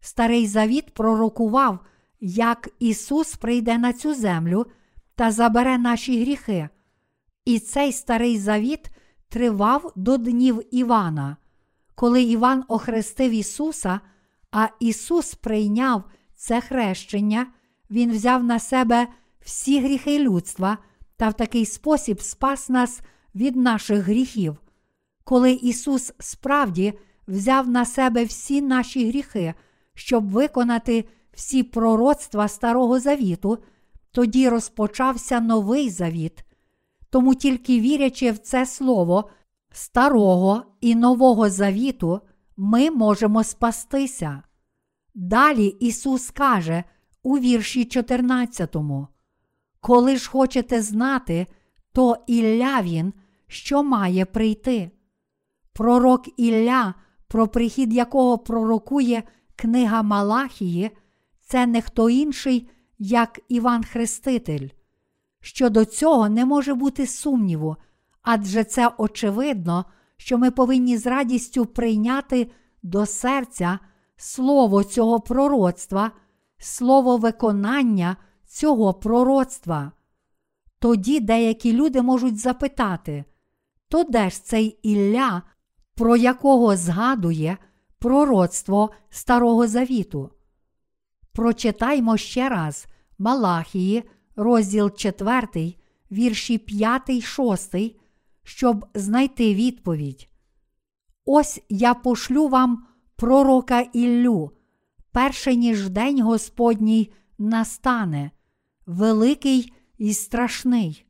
[0.01, 1.79] Старий Завіт пророкував,
[2.21, 4.67] як Ісус прийде на цю землю
[5.15, 6.69] та забере наші гріхи.
[7.45, 8.91] І цей старий завіт
[9.29, 11.37] тривав до днів Івана.
[11.95, 14.01] Коли Іван охрестив Ісуса,
[14.53, 17.47] а Ісус прийняв це хрещення,
[17.91, 19.07] Він взяв на себе
[19.41, 20.79] всі гріхи людства
[21.17, 23.01] та в такий спосіб спас нас
[23.35, 24.57] від наших гріхів.
[25.25, 26.95] Коли Ісус справді
[27.29, 29.55] взяв на себе всі наші гріхи,
[29.95, 33.59] щоб виконати всі пророцтва Старого Завіту,
[34.13, 36.45] тоді розпочався новий завіт.
[37.11, 39.31] Тому тільки вірячи в це слово
[39.73, 42.21] Старого і Нового Завіту,
[42.59, 44.43] ми можемо спастися.
[45.15, 46.85] Далі Ісус каже
[47.23, 48.77] у вірші 14:
[49.81, 51.47] Коли ж хочете знати,
[51.93, 53.13] то Ілля він,
[53.47, 54.91] що має прийти.
[55.73, 56.95] Пророк Ілля,
[57.29, 59.23] про прихід якого пророкує
[59.57, 60.91] книга Малахії,
[61.41, 62.69] це не хто інший,
[62.99, 64.69] як Іван Хреститель.
[65.41, 67.77] Щодо цього не може бути сумніву,
[68.23, 69.85] адже це очевидно,
[70.19, 72.51] що ми повинні з радістю прийняти
[72.83, 73.79] до серця
[74.17, 76.11] слово цього пророцтва,
[76.59, 78.17] слово виконання
[78.47, 79.93] цього пророцтва.
[80.79, 83.25] Тоді деякі люди можуть запитати,
[83.89, 85.43] то де ж цей Ілля,
[85.95, 87.59] про якого згадує
[87.99, 90.31] пророцтво Старого Завіту?
[91.33, 92.87] Прочитаймо ще раз
[93.19, 94.05] Малахії,
[94.37, 95.75] розділ 4,
[96.11, 97.75] вірші 5, 6,
[98.49, 100.29] щоб знайти відповідь.
[101.25, 104.51] Ось я пошлю вам пророка Іллю,
[105.13, 108.31] перше ніж день Господній настане,
[108.87, 111.07] великий і страшний,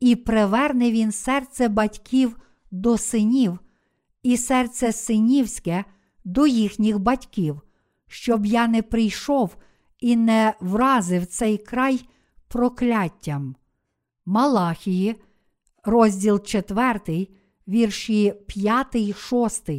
[0.00, 2.36] і приверне він серце батьків
[2.70, 3.58] до синів,
[4.22, 5.84] і серце синівське
[6.24, 7.60] до їхніх батьків,
[8.06, 9.56] щоб я не прийшов
[10.00, 12.08] і не вразив цей край
[12.48, 13.56] прокляттям.
[14.26, 15.16] Малахії,
[15.84, 17.28] розділ 4,
[17.68, 19.70] вірші 5, 6.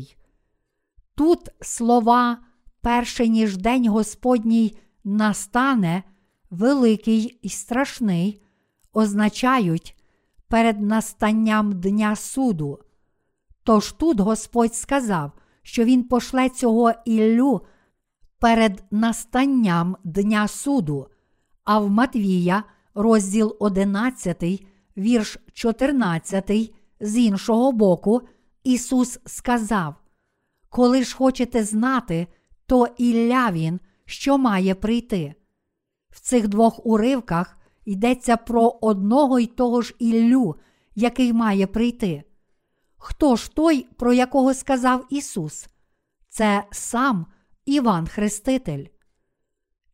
[1.15, 2.37] Тут слова,
[2.81, 6.03] перше ніж день Господній настане,
[6.49, 8.41] великий і страшний,
[8.93, 9.95] означають
[10.47, 12.79] перед настанням Дня суду.
[13.63, 17.61] Тож тут Господь сказав, що Він пошле цього Іллю
[18.39, 21.07] перед настанням Дня суду,
[21.63, 22.63] а в Матвія,
[22.93, 24.65] розділ 11,
[24.97, 28.21] вірш 14, з іншого боку,
[28.63, 29.95] Ісус сказав:
[30.69, 32.27] Коли ж хочете знати,
[32.65, 35.35] то Ілля він, що має прийти.
[36.09, 40.55] В цих двох уривках йдеться про одного й того ж Іллю,
[40.95, 42.23] який має прийти.
[42.97, 45.67] Хто ж той, про якого сказав Ісус?
[46.29, 47.25] Це сам
[47.65, 48.85] Іван Хреститель.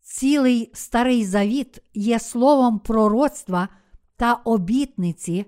[0.01, 3.69] Цілий старий завіт є словом пророцтва
[4.21, 5.45] та обітниці,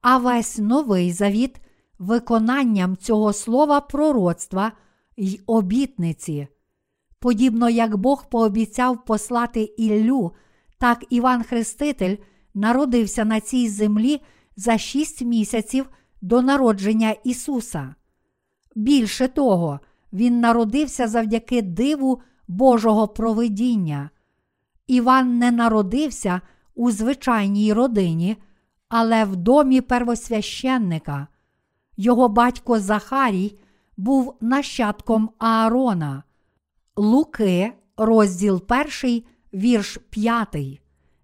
[0.00, 1.60] а весь новий завіт
[1.98, 4.72] виконанням цього слова пророцтва
[5.16, 6.48] й обітниці.
[7.20, 10.32] Подібно як Бог пообіцяв послати Іллю,
[10.78, 12.16] так Іван Хреститель
[12.54, 14.20] народився на цій землі
[14.56, 15.90] за шість місяців
[16.22, 17.94] до народження Ісуса.
[18.74, 19.80] Більше того,
[20.12, 24.10] Він народився завдяки диву Божого провидіння.
[24.86, 26.40] Іван не народився
[26.76, 28.36] у звичайній родині,
[28.88, 31.26] але в домі первосвященника.
[31.96, 33.58] Його батько Захарій
[33.96, 36.22] був нащадком Аарона.
[36.96, 38.62] Луки, розділ
[39.02, 39.22] 1,
[39.54, 40.56] вірш 5.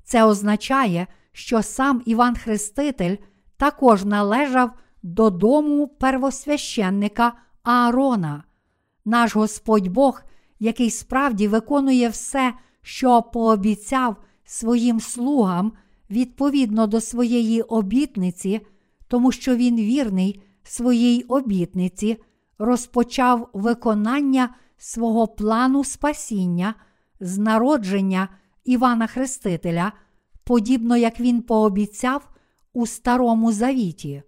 [0.05, 3.17] Це означає, що сам Іван Хреститель
[3.57, 4.71] також належав
[5.03, 8.45] до дому первосвященника Аарона.
[9.05, 10.23] Наш Господь Бог,
[10.59, 12.53] який справді виконує все,
[12.83, 15.73] що пообіцяв своїм слугам
[16.11, 18.61] відповідно до своєї обітниці,
[19.09, 22.17] тому що він вірний своїй обітниці,
[22.59, 26.75] розпочав виконання свого плану спасіння
[27.21, 28.29] з народження
[28.65, 29.93] Івана Хрестителя,
[30.45, 32.29] подібно як він пообіцяв
[32.73, 34.23] у Старому Завіті.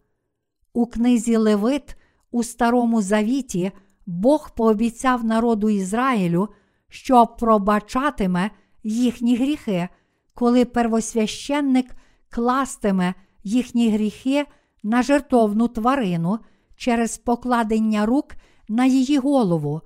[0.72, 1.96] У книзі Левит
[2.30, 3.72] у Старому Завіті
[4.06, 6.48] Бог пообіцяв народу Ізраїлю,
[6.88, 8.50] що пробачатиме
[8.82, 9.88] їхні гріхи,
[10.34, 11.86] коли первосвященник
[12.30, 14.46] кластиме їхні гріхи
[14.82, 16.38] на жертовну тварину
[16.76, 18.26] через покладення рук
[18.68, 19.80] на її голову,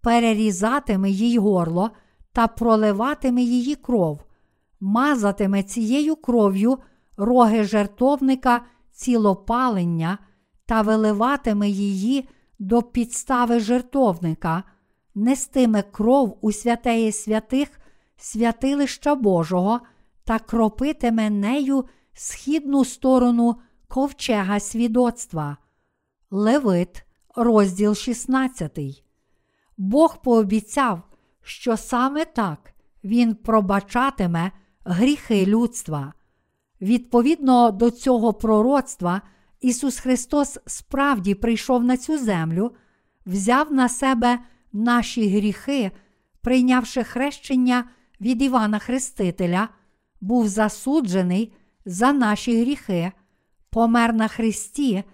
[0.00, 1.90] перерізатиме їй горло
[2.32, 4.20] та проливатиме її кров,
[4.80, 6.78] мазатиме цією кров'ю
[7.16, 10.18] роги жертовника цілопалення
[10.66, 14.62] та виливатиме її до підстави жертовника,
[15.14, 17.68] нестиме кров у святеє святих
[18.16, 19.80] святилища Божого
[20.24, 23.56] та кропитиме нею східну сторону
[23.88, 25.56] ковчега свідоцтва.
[26.30, 27.04] Левит,
[27.36, 28.78] розділ 16.
[29.76, 31.02] Бог пообіцяв,
[31.42, 32.74] що саме так
[33.04, 34.52] Він пробачатиме
[34.84, 36.12] гріхи людства.
[36.80, 39.22] Відповідно до цього пророцтва,
[39.60, 42.70] Ісус Христос справді прийшов на цю землю,
[43.26, 44.38] взяв на себе
[44.72, 45.90] наші гріхи,
[46.40, 47.84] прийнявши хрещення
[48.24, 49.68] від Івана Хрестителя,
[50.20, 51.52] був засуджений
[51.84, 53.12] за наші гріхи,
[53.70, 55.04] помер на Христі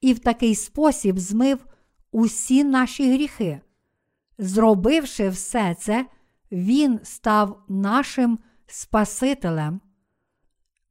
[0.00, 1.66] і в такий спосіб змив
[2.12, 3.60] усі наші гріхи.
[4.38, 6.06] Зробивши все це,
[6.52, 9.80] Він став нашим Спасителем.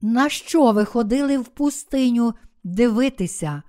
[0.02, 2.34] На що ви ходили в пустиню
[2.64, 3.64] дивитися,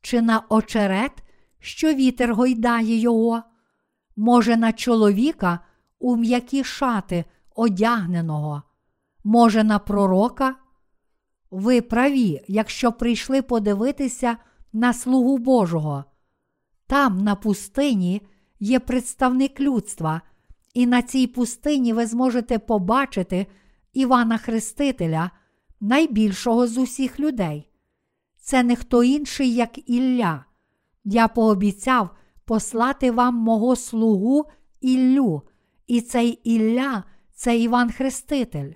[0.00, 1.12] чи на очерет,
[1.58, 3.42] що вітер гойдає його?
[4.16, 5.60] Може, на чоловіка
[5.98, 7.24] у м'які шати
[7.56, 8.62] одягненого,
[9.24, 10.56] може, на пророка?
[11.50, 14.36] Ви праві, якщо прийшли подивитися
[14.72, 16.04] на слугу Божого.
[16.86, 18.22] Там, на пустині,
[18.60, 20.20] є представник людства,
[20.74, 23.46] і на цій пустині ви зможете побачити
[23.92, 25.30] Івана Хрестителя,
[25.80, 27.68] найбільшого з усіх людей.
[28.36, 30.44] Це не хто інший, як Ілля.
[31.04, 32.10] Я пообіцяв
[32.44, 34.44] послати вам мого слугу
[34.80, 35.42] Іллю,
[35.86, 37.04] і цей Ілля
[37.42, 38.72] це Іван Хреститель.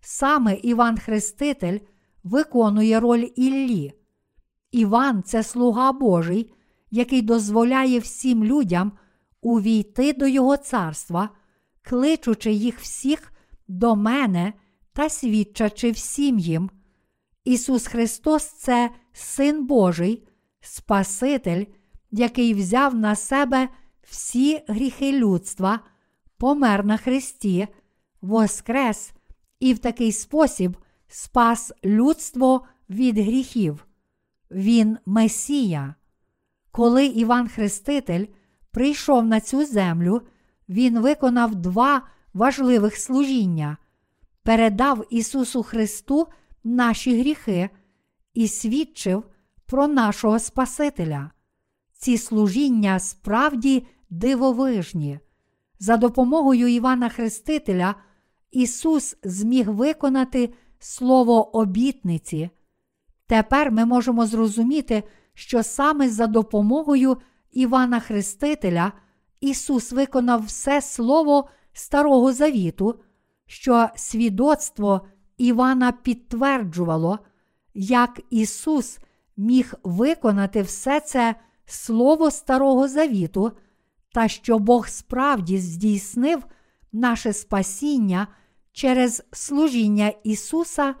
[0.00, 1.78] Саме Іван Хреститель
[2.24, 3.92] виконує роль Іллі.
[4.72, 6.52] Іван це слуга Божий,
[6.90, 8.92] який дозволяє всім людям
[9.40, 11.28] увійти до Його царства,
[11.82, 13.32] кличучи їх всіх
[13.68, 14.52] до мене
[14.92, 16.70] та свідчачи всім їм.
[17.44, 20.26] Ісус Христос це Син Божий,
[20.60, 21.64] Спаситель,
[22.10, 23.68] який взяв на себе
[24.02, 25.80] всі гріхи людства,
[26.38, 27.68] помер на Христі,
[28.22, 29.12] воскрес
[29.60, 30.76] і в такий спосіб
[31.08, 33.86] спас людство від гріхів.
[34.50, 35.94] Він Месія.
[36.70, 38.26] Коли Іван Хреститель
[38.70, 40.22] прийшов на цю землю,
[40.68, 42.02] він виконав два
[42.34, 43.76] важливих служіння,
[44.42, 46.28] передав Ісусу Христу
[46.64, 47.70] наші гріхи
[48.34, 49.24] і свідчив
[49.66, 51.30] про нашого Спасителя.
[51.92, 55.20] Ці служіння справді дивовижні.
[55.78, 57.94] За допомогою Івана Хрестителя
[58.50, 62.50] Ісус зміг виконати слово обітниці.
[63.26, 65.02] Тепер ми можемо зрозуміти,
[65.34, 67.16] що саме за допомогою
[67.52, 68.92] Івана Хрестителя
[69.40, 73.00] Ісус виконав все Слово Старого Завіту,
[73.46, 75.00] що свідоцтво
[75.38, 77.18] Івана підтверджувало,
[77.74, 78.98] як Ісус
[79.36, 81.34] міг виконати все це
[81.66, 83.52] Слово Старого Завіту,
[84.12, 86.44] та що Бог справді здійснив
[86.92, 88.26] наше спасіння
[88.80, 90.94] через служіння Ісуса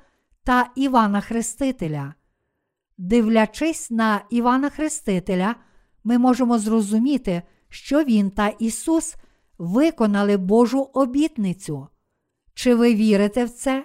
[0.44, 2.14] та Івана Хрестителя.
[2.98, 5.54] Дивлячись на Івана Хрестителя,
[6.04, 9.16] ми можемо зрозуміти, що Він та Ісус
[9.58, 11.88] виконали Божу обітницю.
[12.54, 13.84] Чи ви вірите в це?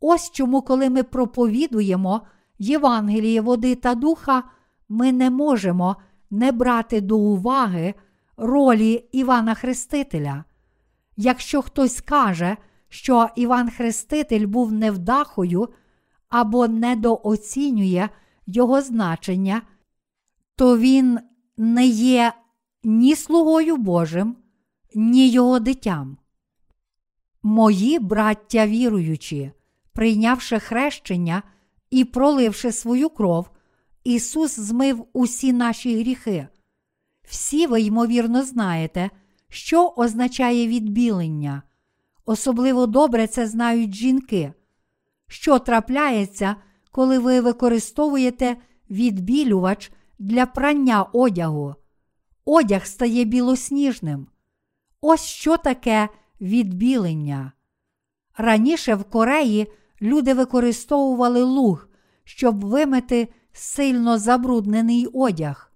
[0.00, 2.20] Ось чому, коли ми проповідуємо
[2.58, 4.42] Євангеліє води та духа,
[4.88, 5.96] ми не можемо
[6.30, 7.94] не брати до уваги
[8.36, 10.44] ролі Івана Хрестителя.
[11.16, 12.56] Якщо хтось каже,
[12.96, 15.68] що Іван Хреститель був невдахою
[16.28, 18.08] або недооцінює
[18.46, 19.62] його значення,
[20.54, 21.18] то він
[21.56, 22.32] не є
[22.84, 24.36] ні слугою Божим,
[24.94, 26.16] ні його дитям.
[27.42, 29.52] Мої браття віруючі,
[29.92, 31.42] прийнявши хрещення
[31.90, 33.50] і проливши свою кров,
[34.04, 36.48] Ісус змив усі наші гріхи.
[37.28, 39.10] Всі ви, ймовірно, знаєте,
[39.48, 41.62] що означає відбілення.
[42.26, 44.52] Особливо добре це знають жінки.
[45.28, 46.56] Що трапляється,
[46.90, 48.56] коли ви використовуєте
[48.90, 51.74] відбілювач для прання одягу?
[52.44, 54.26] Одяг стає білосніжним.
[55.00, 56.08] Ось що таке
[56.40, 57.52] відбілення.
[58.36, 59.66] Раніше в Кореї
[60.02, 61.88] люди використовували луг,
[62.24, 65.72] щоб вимити сильно забруднений одяг.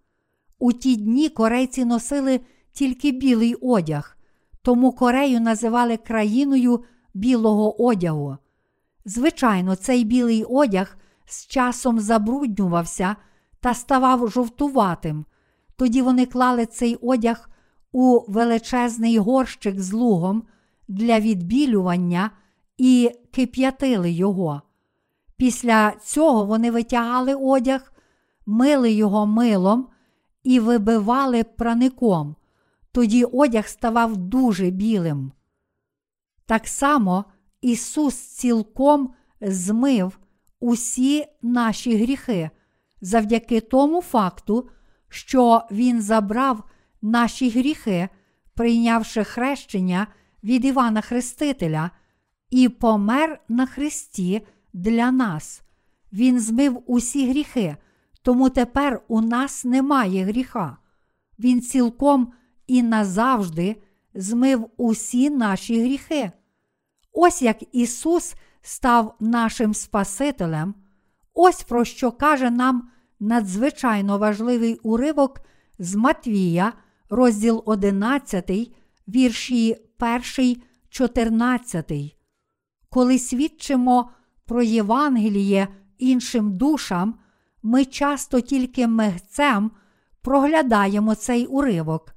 [0.59, 2.41] У ті дні корейці носили
[2.73, 4.17] тільки білий одяг,
[4.63, 6.85] тому Корею називали країною
[7.15, 8.37] білого одягу.
[9.05, 13.17] Звичайно, цей білий одяг з часом забруднювався
[13.61, 15.25] та ставав жовтуватим.
[15.77, 17.51] Тоді вони клали цей одяг
[17.93, 20.43] у величезний горщик з лугом
[20.89, 22.31] для відбілювання
[22.79, 24.63] і кип'ятили його.
[25.37, 27.93] Після цього вони витягали одяг,
[28.47, 29.89] мили його милом
[30.45, 32.37] і вибивали праником.
[32.93, 35.33] Тоді одяг ставав дуже білим.
[36.47, 37.25] Так само
[37.61, 40.19] Ісус цілком змив
[40.61, 42.51] усі наші гріхи
[43.01, 44.69] завдяки тому факту,
[45.09, 46.65] що Він забрав
[47.03, 48.09] наші гріхи,
[48.55, 50.07] прийнявши хрещення
[50.45, 51.91] від Івана Хрестителя,
[52.51, 55.63] і помер на Христі для нас.
[56.13, 57.77] Він змив усі гріхи,
[58.23, 60.77] тому тепер у нас немає гріха.
[61.39, 62.33] Він цілком
[62.71, 63.77] і назавжди
[64.15, 66.31] змив усі наші гріхи.
[67.13, 70.75] Ось як Ісус став нашим Спасителем,
[71.35, 72.91] ось про що каже нам
[73.21, 75.41] надзвичайно важливий уривок
[75.79, 76.73] з Матвія,
[77.09, 78.51] розділ 11,
[79.09, 79.77] вірші
[80.39, 80.57] 1,
[80.89, 81.93] 14.
[82.89, 84.11] Коли свідчимо
[84.47, 85.69] про Євангеліє
[85.99, 87.19] іншим душам,
[87.63, 89.71] ми часто тільки мегцем
[90.23, 92.15] проглядаємо цей уривок,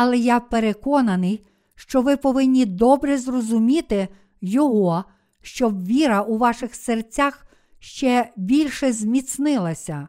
[0.00, 4.08] але я переконаний, що ви повинні добре зрозуміти
[4.40, 5.04] його,
[5.42, 7.46] щоб віра у ваших серцях
[7.78, 10.08] ще більше зміцнилася.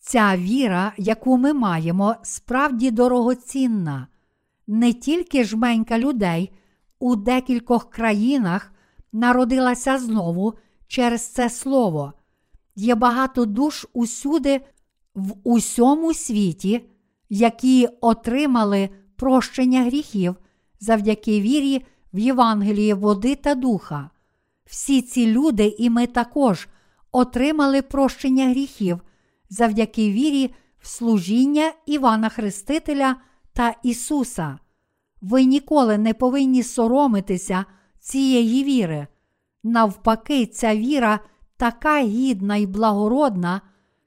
[0.00, 4.06] Ця віра, яку ми маємо, справді дорогоцінна.
[4.66, 6.52] Не тільки жменька людей
[6.98, 8.72] у декількох країнах
[9.12, 10.54] народилася знову
[10.86, 12.12] через це слово.
[12.76, 14.60] Є багато душ усюди,
[15.14, 16.88] в усьому світі,
[17.28, 20.36] які отримали прощення гріхів
[20.80, 24.10] завдяки вірі в Євангелії води та духа.
[24.64, 26.68] Всі ці люди, і ми також
[27.12, 29.00] отримали прощення гріхів
[29.50, 33.16] завдяки вірі в служіння Івана Хрестителя
[33.52, 34.58] та Ісуса.
[35.20, 37.64] Ви ніколи не повинні соромитися
[38.00, 39.06] цієї віри.
[39.62, 41.20] Навпаки, ця віра
[41.56, 43.60] така гідна і благородна,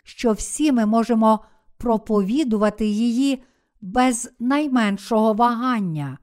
[0.03, 1.39] що всі ми можемо
[1.81, 3.43] проповідувати її
[3.81, 6.17] без найменшого вагання.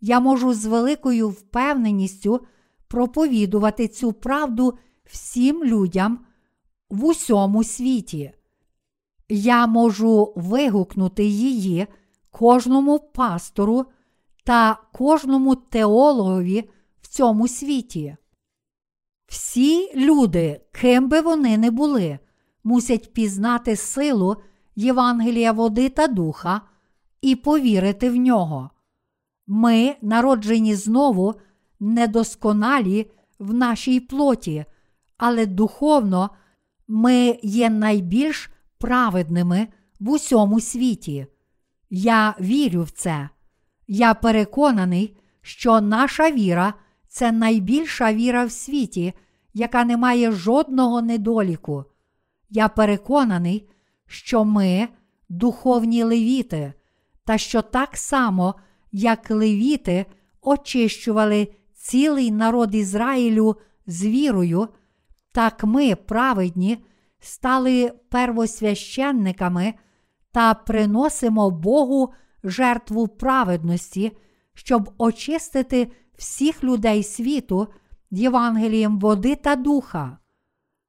[0.00, 2.40] Я можу з великою впевненістю
[2.88, 6.24] проповідувати цю правду всім людям
[6.90, 8.32] в усьому світі.
[9.28, 11.86] Я можу вигукнути її
[12.30, 13.86] кожному пастору
[14.44, 16.70] та кожному теологові
[17.00, 18.16] в цьому світі.
[19.26, 22.18] Всі люди, ким би вони не були,
[22.64, 24.36] мусять пізнати силу
[24.76, 26.60] Євангелія води та духа
[27.20, 28.70] і повірити в нього.
[29.46, 31.34] Ми, народжені знову,
[31.80, 34.64] недосконалі в нашій плоті,
[35.16, 36.30] але духовно
[36.88, 39.68] ми є найбільш праведними
[40.00, 41.26] в усьому світі.
[41.90, 43.28] Я вірю в це.
[43.88, 46.74] Я переконаний, що наша віра
[47.08, 49.12] це найбільша віра в світі,
[49.54, 51.84] яка не має жодного недоліку.
[52.50, 53.68] Я переконаний,
[54.06, 54.88] що ми
[55.28, 56.72] духовні левіти,
[57.24, 58.54] та що так само,
[58.92, 60.06] як левіти
[60.42, 63.56] очищували цілий народ Ізраїлю
[63.86, 64.68] з вірою,
[65.32, 66.84] так ми, праведні,
[67.20, 69.74] стали первосвященниками
[70.32, 72.12] та приносимо Богу
[72.44, 74.12] жертву праведності,
[74.54, 77.68] щоб очистити всіх людей світу
[78.10, 80.18] Євангелієм води та духа.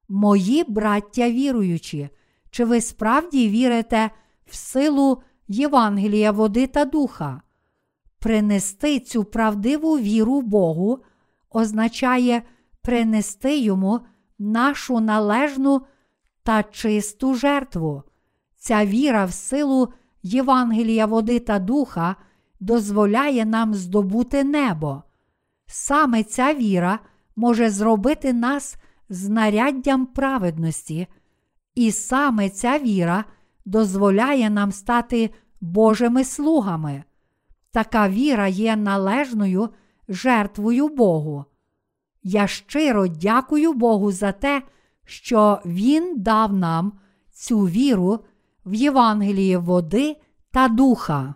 [0.08, 2.08] Мої браття віруючі,
[2.54, 4.10] чи ви справді вірите
[4.46, 7.40] в силу Євангелія води та духа?
[8.18, 10.98] Принести цю правдиву віру Богу
[11.50, 12.42] означає
[12.82, 14.00] принести йому
[14.38, 15.82] нашу належну
[16.42, 18.02] та чисту жертву.
[18.56, 19.88] Ця віра в силу
[20.22, 22.16] Євангелія води та духа
[22.60, 25.02] дозволяє нам здобути небо.
[25.66, 26.98] Саме ця віра
[27.36, 28.76] може зробити нас
[29.08, 31.06] знаряддям праведності,
[31.74, 33.24] і саме ця віра
[33.64, 35.30] дозволяє нам стати
[35.60, 37.04] Божими слугами.
[37.72, 39.68] Така віра є належною
[40.08, 41.44] жертвою Богу.
[42.22, 44.62] Я щиро дякую Богу за те,
[45.04, 46.92] що Він дав нам
[47.32, 48.20] цю віру
[48.66, 50.16] в Євангелії води
[50.50, 51.34] та духа.